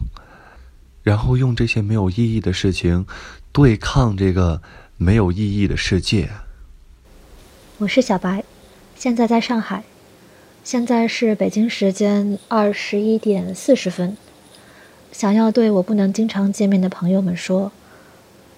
[1.02, 3.06] 然后用这些没有意义的事情
[3.52, 4.62] 对抗这个
[4.96, 6.30] 没有意义的世界。
[7.78, 8.44] 我是小白。
[8.99, 9.84] 现在在上海，
[10.64, 14.16] 现在是北京时间二十一点四十分。
[15.12, 17.70] 想要对我不能经常见面的朋友们说，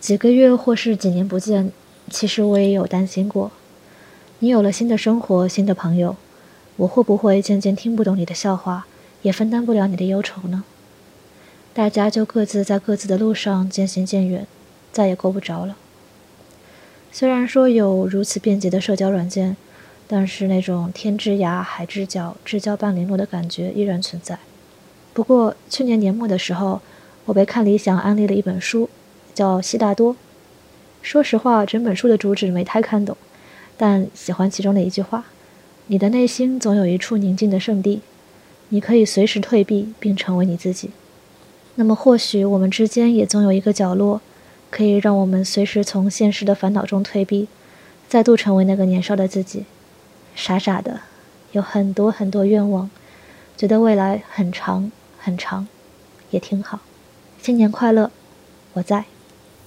[0.01, 1.71] 几个月或是几年不见，
[2.09, 3.51] 其实我也有担心过。
[4.39, 6.17] 你有了新的生活、新的朋友，
[6.77, 8.87] 我会不会渐渐听不懂你的笑话，
[9.21, 10.65] 也分担不了你的忧愁呢？
[11.75, 14.47] 大家就各自在各自的路上渐行渐远，
[14.91, 15.77] 再也够不着了。
[17.13, 19.59] 虽然说有如此便捷的社交软件。
[20.13, 24.37] 但是那种天之涯海之角至交半零落的感觉依然存在。
[25.15, 26.81] 不过去年年末的时候，
[27.27, 28.91] 我被看理想安利了一本书，
[29.33, 30.15] 叫《悉达多》。
[31.01, 33.17] 说实话，整本书的主旨没太看懂，
[33.77, 35.27] 但喜欢其中的一句话
[35.87, 38.01] ：“你的内心总有一处宁静的圣地，
[38.71, 40.91] 你可以随时退避并成为你自己。”
[41.77, 44.21] 那么或许我们之间也总有一个角落，
[44.71, 47.47] 可以让我们随时从现实的烦恼中退避，
[48.09, 49.67] 再度成为那个年少的自己。
[50.41, 50.99] 傻傻的，
[51.53, 52.89] 有很多很多愿望，
[53.59, 55.69] 觉得未来很长很长，
[56.31, 56.81] 也挺好。
[57.43, 58.11] 新年快乐，
[58.73, 59.05] 我在。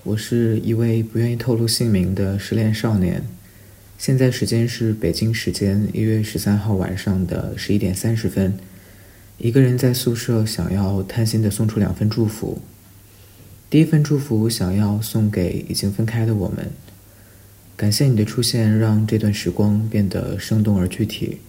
[0.01, 3.23] 我是一位不愿意透露姓名的失恋少年，
[3.99, 8.57] 现在时间是北京时间一月十三号晚上的十一点三十分，
[9.37, 12.57] 一个人在宿舍，想要贪心的送出两份祝福。
[13.69, 16.71] 第一份祝福想要送给已经分开的我们。
[17.75, 21.39] 感谢你的出现，让这段时光变得生动而具体。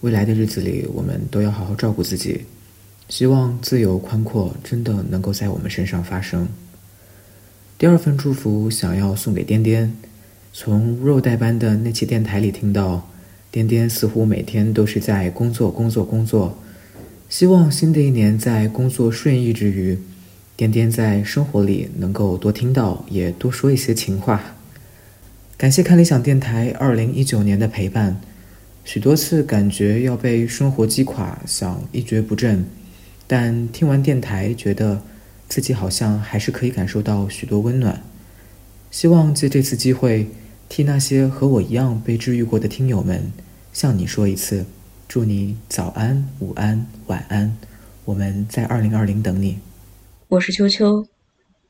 [0.00, 2.42] 未来的日子里，我们都要好好照顾自己。
[3.08, 6.48] 希望自由宽阔真的能够在我们身上发生。
[7.78, 9.94] 第二份祝福想要送给颠颠，
[10.52, 13.08] 从肉带般的那期电台里听到，
[13.50, 16.58] 颠颠似乎每天都是在工作、工作、工作。
[17.28, 19.98] 希望新的一年在工作顺意之余，
[20.56, 24.42] 颠颠在生活里能够多听到，也多说一些情话。
[25.56, 28.20] 感谢看理想电台二零一九年的陪伴，
[28.84, 32.64] 许多次感觉要被生活击垮，想一蹶不振，
[33.26, 35.00] 但听完电台，觉得
[35.48, 38.02] 自己好像还是可以感受到许多温暖。
[38.90, 40.28] 希望借这次机会，
[40.68, 43.32] 替那些和我一样被治愈过的听友们，
[43.72, 44.66] 向你说一次，
[45.06, 47.56] 祝你早安、午安、晚安。
[48.04, 49.60] 我们在二零二零等你。
[50.28, 51.06] 我是秋秋，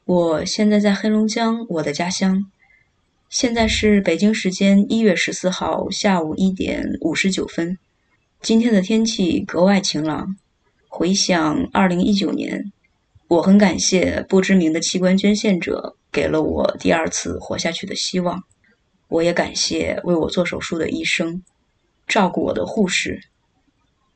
[0.07, 2.47] 我现在在黑龙江，我的家乡。
[3.35, 7.77] 现在是北京时间一月十四号下午一点五十九分。
[8.41, 10.37] 今天的天气格外晴朗。
[10.87, 12.71] 回想二零一九年，
[13.27, 18.45] 我很感谢不知名的器官捐献者给了我第二次活下去的希望。
[19.09, 21.43] 我也感谢为我做手术的医生，
[22.07, 23.21] 照顾我的护士，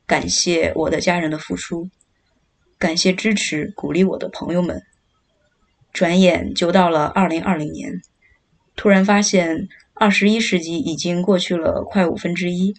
[0.07, 1.89] 感谢我的家人的付出，
[2.77, 4.81] 感谢支持鼓励我的朋友们。
[5.91, 8.01] 转眼就到了二零二零年，
[8.79, 12.73] 突然发现二十一世纪已经过去了快五分之一，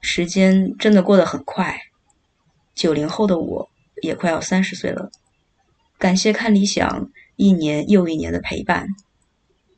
[0.00, 1.78] 时间真的过得很快。
[2.74, 3.68] 九零后的我
[4.02, 5.10] 也快要三十岁了，
[5.98, 8.86] 感谢看理想一年又一年的陪伴，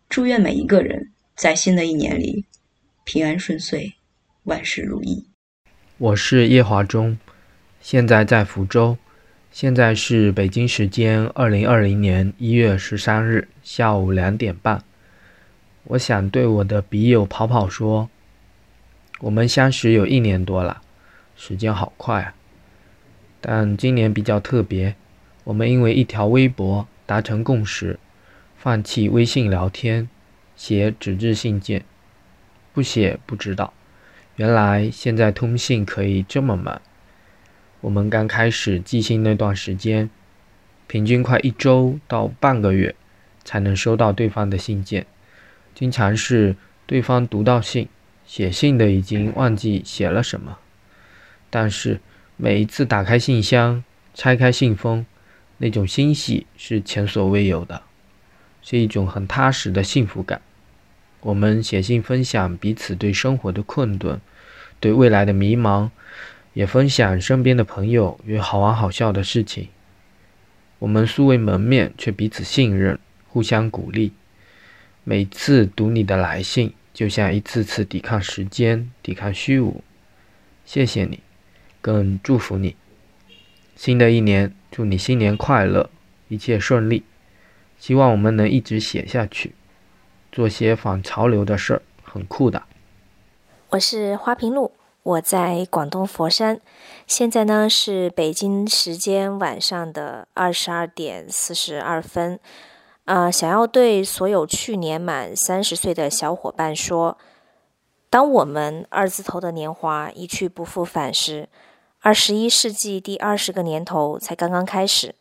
[0.09, 2.45] 祝愿每一个人在新的一年里
[3.03, 3.95] 平安顺遂，
[4.45, 5.27] 万事如意。
[5.99, 7.18] 我是叶华忠，
[7.81, 8.97] 现在在福州，
[9.51, 14.85] 现在是北京时间二零二零年一月十三日下午两点半。
[15.85, 18.09] 我想对我的笔友跑跑说，
[19.20, 20.80] 我们相识有一年多了，
[21.37, 22.35] 时间好快啊。
[23.41, 24.97] 但今年比较特别，
[25.45, 27.99] 我们因为一条微博达成共识，
[28.57, 30.09] 放弃微信聊天，
[30.57, 31.85] 写纸质信件。
[32.72, 33.74] 不写不知道，
[34.37, 36.80] 原来现在通信可以这么慢。
[37.82, 40.09] 我们刚开始寄信那段时间，
[40.87, 42.95] 平均快一周到半个月
[43.45, 45.07] 才能收到对方的信件，
[45.75, 46.57] 经常是
[46.87, 47.89] 对方读到信，
[48.27, 50.59] 写信的已经忘记写了什么，
[51.51, 52.01] 但是。
[52.37, 55.07] 每一次打开信箱，拆开信封，
[55.59, 57.83] 那种欣喜是前所未有的，
[58.61, 60.43] 是一种很踏实的幸福感。
[61.20, 64.20] 我们写信分享彼此对生活的困顿，
[64.81, 65.91] 对未来的迷茫，
[66.55, 69.68] 也分享身边的朋友与好玩好笑的事情。
[70.81, 72.99] 我们素未谋面，却彼此信任，
[73.29, 74.12] 互相鼓励。
[75.05, 79.83] 每次读你的来信，就像一次次抵抗时间，抵抗虚无。
[80.65, 81.21] 谢谢你。
[81.83, 82.75] 更祝福你，
[83.77, 85.91] 新的一年，祝你新年快乐，
[86.29, 87.05] 一切顺利。
[87.79, 89.55] 希望我们能一直写下去，
[90.33, 92.63] 做些反潮流的事儿，很酷的。
[93.69, 96.59] 我是花瓶路，我在广东佛山，
[97.07, 102.41] 现在呢是北京时间晚上的二十二点四十二分。
[103.05, 107.19] 呃，想要对所有去年满三十岁的小伙伴说，
[108.09, 111.49] 当我们二字头的年华一去不复返时。
[112.01, 115.15] 二十一世纪第二十个年头才刚刚开始，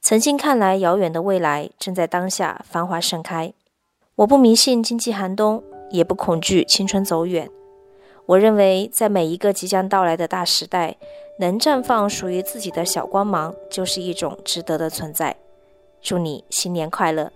[0.00, 3.52] 曾经看来遥远的未来正在当下繁华盛开。
[4.14, 7.50] 我不迷信经济寒冬，也不恐惧青春走远。
[8.26, 10.96] 我认为，在每一个即将到来的大时代，
[11.40, 15.36] 能绽放属于自己的小光芒，就是一种值得的存在。
[16.00, 17.32] 祝你新年快乐！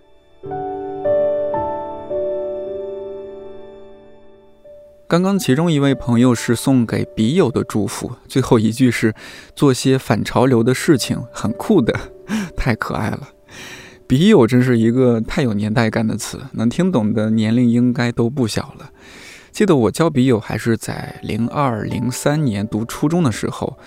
[5.05, 9.13] 刚刚其中一位朋友是送给笔友的祝福，最后一句是
[9.53, 11.93] 做些反潮流的事情，很酷的，
[12.55, 13.29] 太可爱了。
[14.07, 18.89] 笔友真是一个太有年代感的词，能听懂的年龄应该都不小了。
[19.51, 23.77] 记得我交笔友还是在零二零三年读初中的时候。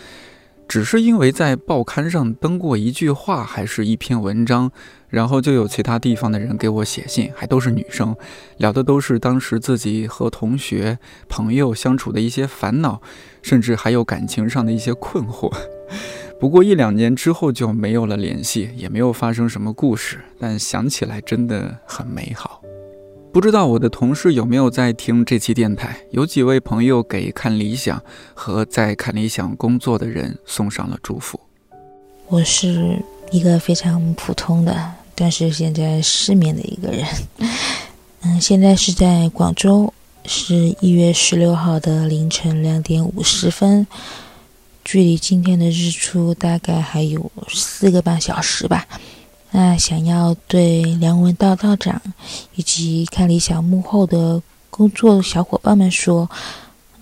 [0.69, 4.71] 只是因为在报刊上登过一句话，还是一篇文章，
[5.09, 8.15] 然后就有其他地方的人给我写信，还都是女生，
[8.59, 10.99] 聊的都是当时自己和同学、
[11.29, 13.01] 朋友相处的一些烦恼，
[13.43, 15.53] 甚至还有感情上的一些困惑。
[16.41, 22.61] 不过一两年之后就没有了联系，也没有发生什么故事，但想起来真的很美好。
[23.37, 25.95] 不知道我的同事有没有在听这期电台？
[26.11, 31.39] 有几位朋友给看理想和在看理想工作的人送上了祝福。
[32.29, 32.99] 我是
[33.31, 37.05] 一个非常普通的，但是现在失眠的一个人。
[38.25, 39.93] 嗯，现在是在广州，
[40.25, 43.87] 是一月十六号的凌晨两点五十分，
[44.83, 48.87] 距离今天的日出大概还有四个半小时吧。
[49.59, 52.03] 那想要对梁文道道长
[52.57, 56.29] 以及看理想幕后的工作小伙伴们说，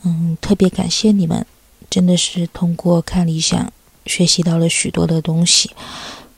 [0.04, 1.44] 嗯，特别感谢你们，
[1.90, 3.72] 真的是通过看理想
[4.06, 5.72] 学习到了许多的东西，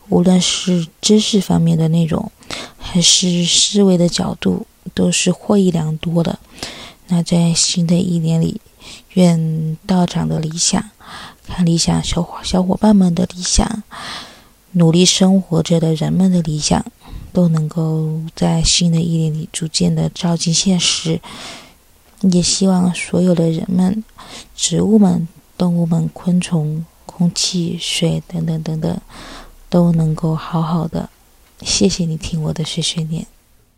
[0.08, 2.32] 无论是知识方面的内容，
[2.78, 6.38] 还是思维的角度，都是获益良多的。
[7.08, 8.58] 那在新的一年里，
[9.12, 10.82] 愿道长的理想，
[11.46, 13.82] 看理想小伙小伙伴们的理想。
[14.78, 16.84] 努力生活着的人们的理想，
[17.32, 21.18] 都能够在新的一年里逐渐的照进现实。
[22.20, 24.04] 也希望所有的人们、
[24.54, 29.00] 植物们、动物们、昆虫、空气、水等等等等，
[29.70, 31.08] 都能够好好的。
[31.62, 33.26] 谢谢你听我的碎碎念。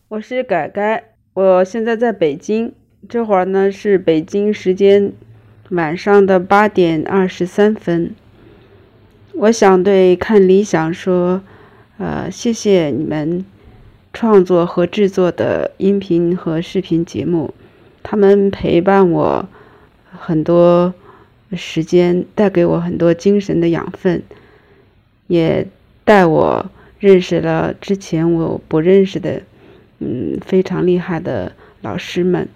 [0.09, 2.73] 我是改改，我现在在北京，
[3.09, 5.13] 这会儿呢是北京时间
[5.71, 8.17] 晚上的八点二十三分。
[9.41, 11.41] 我想对看理想说，
[11.99, 13.45] 呃，谢谢你们
[14.13, 17.55] 创作和制作的音频和视频节目，
[18.03, 19.49] 他们陪伴我
[20.11, 20.93] 很多
[21.53, 24.21] 时间，带给我很多精神的养分，
[25.29, 25.65] 也
[26.05, 26.69] 带我
[26.99, 29.43] 认识了之前我不认识的，
[30.01, 32.49] 嗯，非常厉害的老师们。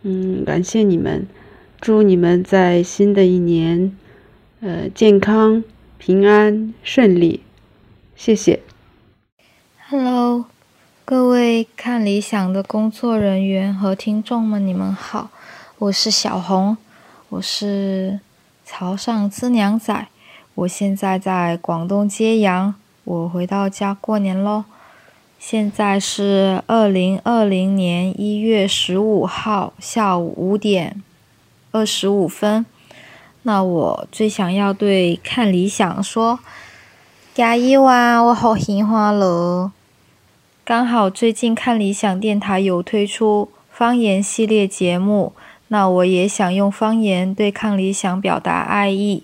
[0.00, 1.26] 嗯，感谢你们，
[1.78, 3.94] 祝你们在新的一年，
[4.60, 5.62] 呃，健康、
[6.06, 7.42] 平安、顺利。
[8.14, 8.60] 谢谢。
[9.88, 10.44] Hello，
[11.04, 15.30] 各位看理想的工作人员和听众们，你们好，
[15.78, 16.76] 我是小红，
[17.30, 18.20] 我是
[18.64, 20.06] 潮汕资娘仔，
[20.54, 24.64] 我现在在广东揭阳，我回到家过年喽。
[25.40, 31.02] 现在是二零二零年一月十五号下午五点
[31.72, 32.64] 二十五分，
[33.46, 36.40] 那我最想要对看理想说。
[37.32, 38.20] 加油啊！
[38.20, 39.70] 我好喜欢了。
[40.64, 45.32] 刚好最近看理想电台有推出方言系列节目，
[45.68, 49.22] 那我也想用方言对看理想表达爱意。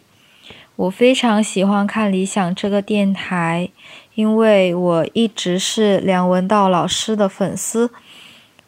[0.76, 3.70] 我非常喜欢看理想这个电台，
[4.14, 7.90] 因为我一直是梁文道老师的粉丝。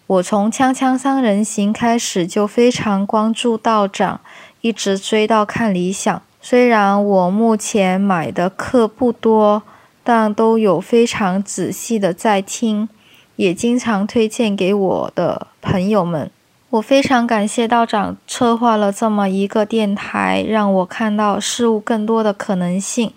[0.07, 4.20] 我从《锵锵三人行》开始就非常关注道长，
[4.64, 6.22] 一直追到看理想。
[6.40, 9.62] 虽然我目前买的课不多，
[10.02, 12.88] 但都有非常仔细的在听，
[13.36, 16.30] 也经常推荐给我的朋友们。
[16.70, 23.12] 我非常感谢道长策划了这么一个电台，让我看到事物更多的可能性。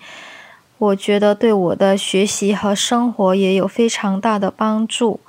[0.78, 5.22] 我觉得对我的学习和生活也有非常大的帮助。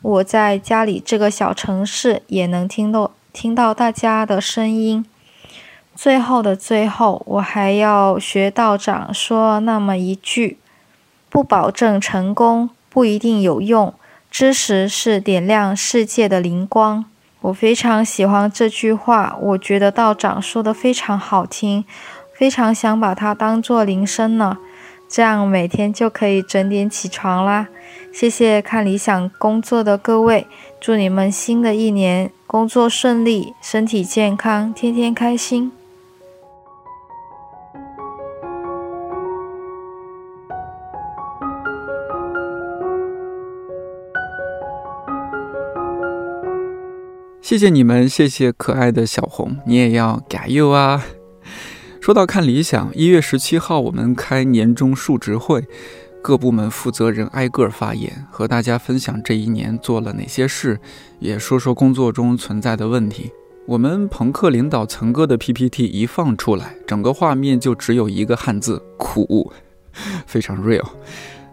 [0.00, 5.04] 我在家里这个小城市也能听到听到大家的声音。
[5.94, 10.58] 最后的最后，我还要学道长说那么一句：
[11.28, 13.94] 不保证成功，不一定有用。
[14.30, 17.04] 知识是点亮世界的灵光。
[17.42, 21.84] 我非常喜欢这句话，我觉得道长说的非常好听，
[22.34, 24.56] 非常想把它当做铃声呢，
[25.08, 27.68] 这样每天就可以准点起床啦。
[28.12, 30.46] 谢谢看理想工作的各位，
[30.80, 35.72] 祝你们新的一年工作顺利，身体健康，天天开心。
[47.52, 51.04] 谢谢你们，谢谢可爱的小红，你也要加油啊！
[52.00, 55.62] 说到看理想，一月十七号我们开年终述职会，
[56.22, 60.80] 各部门负责人挨个发言，和大家分享这一年做了哪些事，
[61.18, 63.30] 也说说工作中存在的问题。
[63.66, 69.52] 我们朋克领导层哥的 PPT 一放出来，整个画面就只有一个汉字“苦”，
[70.26, 70.86] 非常 real。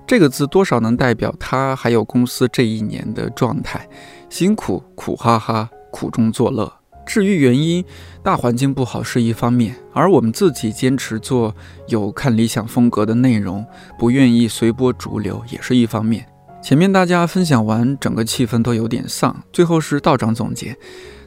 [0.08, 3.86] 这个字多少能代表他还有公司这一年的状态，
[4.30, 5.70] 辛苦苦哈哈。
[5.92, 6.72] 苦中作乐。
[7.06, 7.84] 至于原因，
[8.22, 11.56] 大环境不好是一方面，而我们自己坚持做
[11.88, 13.66] 有看理想风格的内容，
[13.98, 16.24] 不愿意随波逐流也是一方面。
[16.62, 19.36] 前面大家分享完，整个气氛都有点丧。
[19.52, 20.78] 最后是道长总结，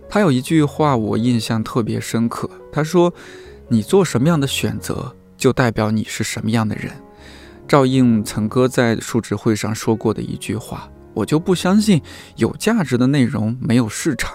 [0.09, 3.13] 他有一句话我印象特别深刻，他说
[3.67, 6.93] ：“你做什么样的选择，就代表你是什么样的人。”
[7.67, 12.01] 照应岑哥在述职会上说过的一句话，我就不相信
[12.37, 14.31] 有价值的内容没有市场。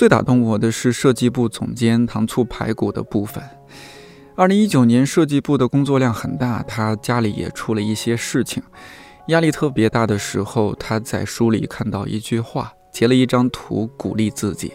[0.00, 3.44] 最打动我的是设计部总监糖醋排骨的部分。
[4.34, 8.62] 二零一九年设计部的工作量很大，他家里也出了一些事情，
[9.26, 14.72] 压力特别大的时候，他在书里看到一句话，截了一张图鼓励自己，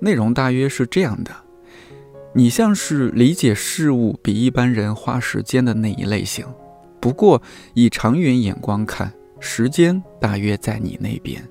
[0.00, 1.30] 内容大约是这样的：
[2.34, 6.44] 你像是理解事物比一般人花时间的那一类型，
[7.00, 7.40] 不过
[7.72, 11.42] 以长远眼光看，时间大约在你那边。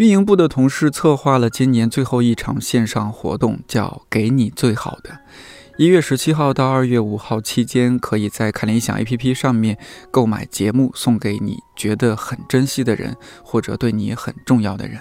[0.00, 5.20] 运营部的同事策划了今年最后一场线上活动，叫“给你最好的”。
[5.76, 9.76] 一月十七号到二月五号期间，可以在看理想 APP 上面
[10.10, 14.98] 购买节目，送给你觉得很珍惜的人，或者对你很重要的人。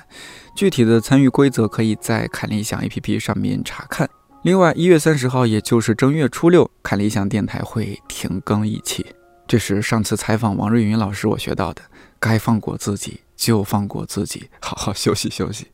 [0.53, 4.09] 具体的参与规则可以在看理想 APP 上面查看。
[4.41, 9.05] 另外，一月三十号，也就是正月初六，看理想电台会停更一期。
[9.47, 11.83] 这是上次采访王瑞云老师我学到的，
[12.19, 13.21] 该放过自己。
[13.39, 15.67] 就放过自己，好好休息休息。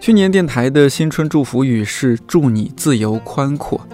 [0.00, 3.86] 去年电台的新春祝福语是“祝你自由宽阔”，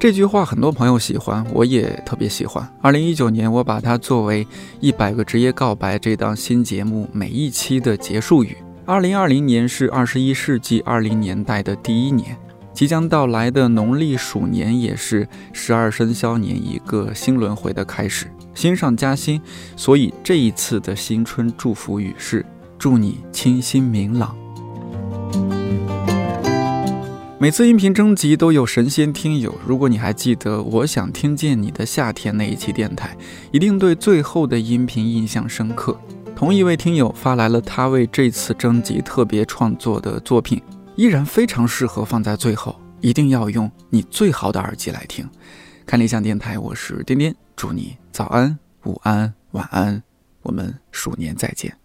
[0.00, 2.68] 这句话很多朋友喜欢，我也特别喜欢。
[2.82, 4.44] 二零一九年，我把它作为
[4.80, 8.56] 《一百个职业告白》这档新节目每一期的结束语。
[8.84, 12.36] 二零二零年是二十一世纪二零年代的第一年，
[12.72, 19.40] 即将到来的农历鼠年也是十二生肖年一个新轮回的开始，新上加新。
[19.76, 22.44] 所以这一次的新春祝福语是：
[22.78, 24.34] 祝你清新明朗。
[27.38, 33.16] 每次音频征集都有神仙听友，如果你还记得我想听见你的夏天那一期电台，
[33.50, 35.98] 一定对最后的音频印象深刻。
[36.36, 40.60] 同一位听友发来了他为这次征集特别创作的作品，
[41.00, 45.26] 依然非常适合放在最后，一定要用你最好的耳机来听。
[45.86, 50.02] 看理想电台，我是颠颠，祝你早安、午安、晚安，
[50.42, 51.79] 我们鼠年再见。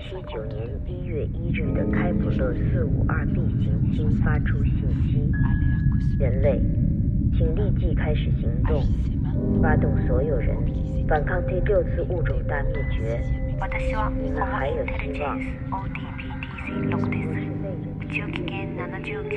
[0.32, 5.30] 九年一月一日的开普勒四五二 b 行星发出信息：
[6.18, 6.58] 人类，
[7.36, 8.82] 请立即开始行动，
[9.60, 10.56] 发动所有人
[11.06, 13.20] 反抗第六次物种大灭绝。
[14.18, 15.38] 你们还有希望。
[15.38, 17.12] 宇宙紀
[18.48, 19.36] 元79年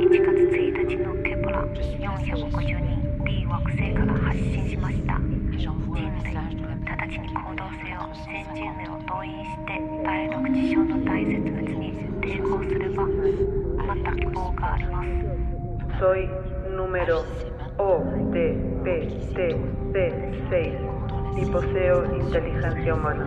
[0.00, 0.16] 1月
[0.50, 5.20] 1日のケプラ452 B 惑星から発信しました
[5.58, 6.00] 人類
[6.92, 13.06] 直ちに行動せよ全人類を動員して第六次章の大絶滅に抵抗すれば
[13.86, 15.08] また希望があります
[15.98, 16.28] Soy
[16.76, 17.24] número
[17.78, 18.34] O D
[18.84, 18.86] P
[19.34, 19.36] T
[19.92, 19.94] C
[20.50, 20.78] 6
[21.36, 23.26] y poseo inteligencia humana.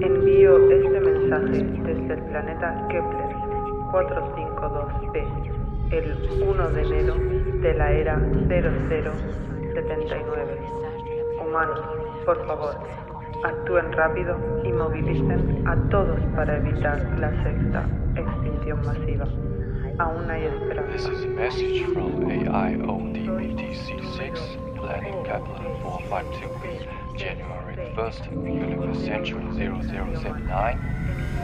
[0.00, 3.34] Envío este mensaje desde el planeta Kepler
[3.92, 5.14] 452b
[5.90, 7.14] el 1 de enero
[7.62, 10.58] de la era 0079.
[11.53, 11.79] Humanos,
[12.25, 12.73] por favor,
[13.43, 19.27] actúen rápido y movilicen a todos para evitar la sexta extinción masiva.
[19.99, 20.91] Aún hay esperanza.
[20.93, 24.39] This is a message from AIODBTC6,
[24.77, 26.87] planning Kepler 452b,
[27.17, 30.79] January 1st, Philippine Century 0079,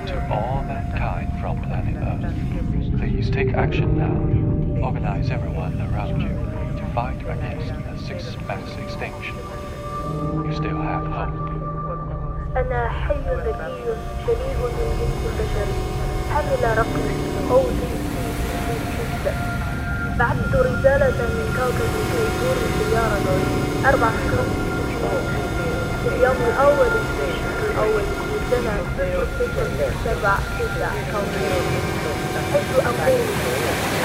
[0.07, 2.33] to all mankind from planet Earth.
[2.97, 4.17] Please take action now.
[4.83, 6.33] Organize everyone around you
[6.79, 9.35] to fight against the sixth mass extinction.
[12.55, 13.93] أنا حي ذكي
[14.27, 15.75] شبيه من جنس بشري.
[16.33, 17.17] حمل رقمي
[17.51, 17.99] أو جنسي
[20.19, 23.29] بعثت رسالة من كوكب في دور سيارة
[23.89, 25.25] أربع سنوات
[26.03, 26.91] في اليوم الأول.
[27.71, 28.75] الأول من سنة
[30.05, 30.91] سبع تسع
[32.53, 33.25] حيث أقول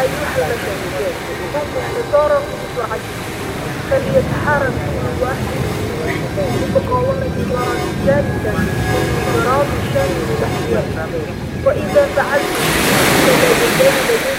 [0.01, 1.13] أيها البشر
[1.55, 2.99] قوموا بطاركم بسرعة
[3.91, 5.84] فليتحرك كل واحد
[6.15, 8.69] تتقاوم تجارة جادة من
[9.35, 10.11] تراب الشام
[10.41, 11.09] تحت
[11.67, 12.55] وإذا فعلت
[13.27, 14.34] فلا يزال لديك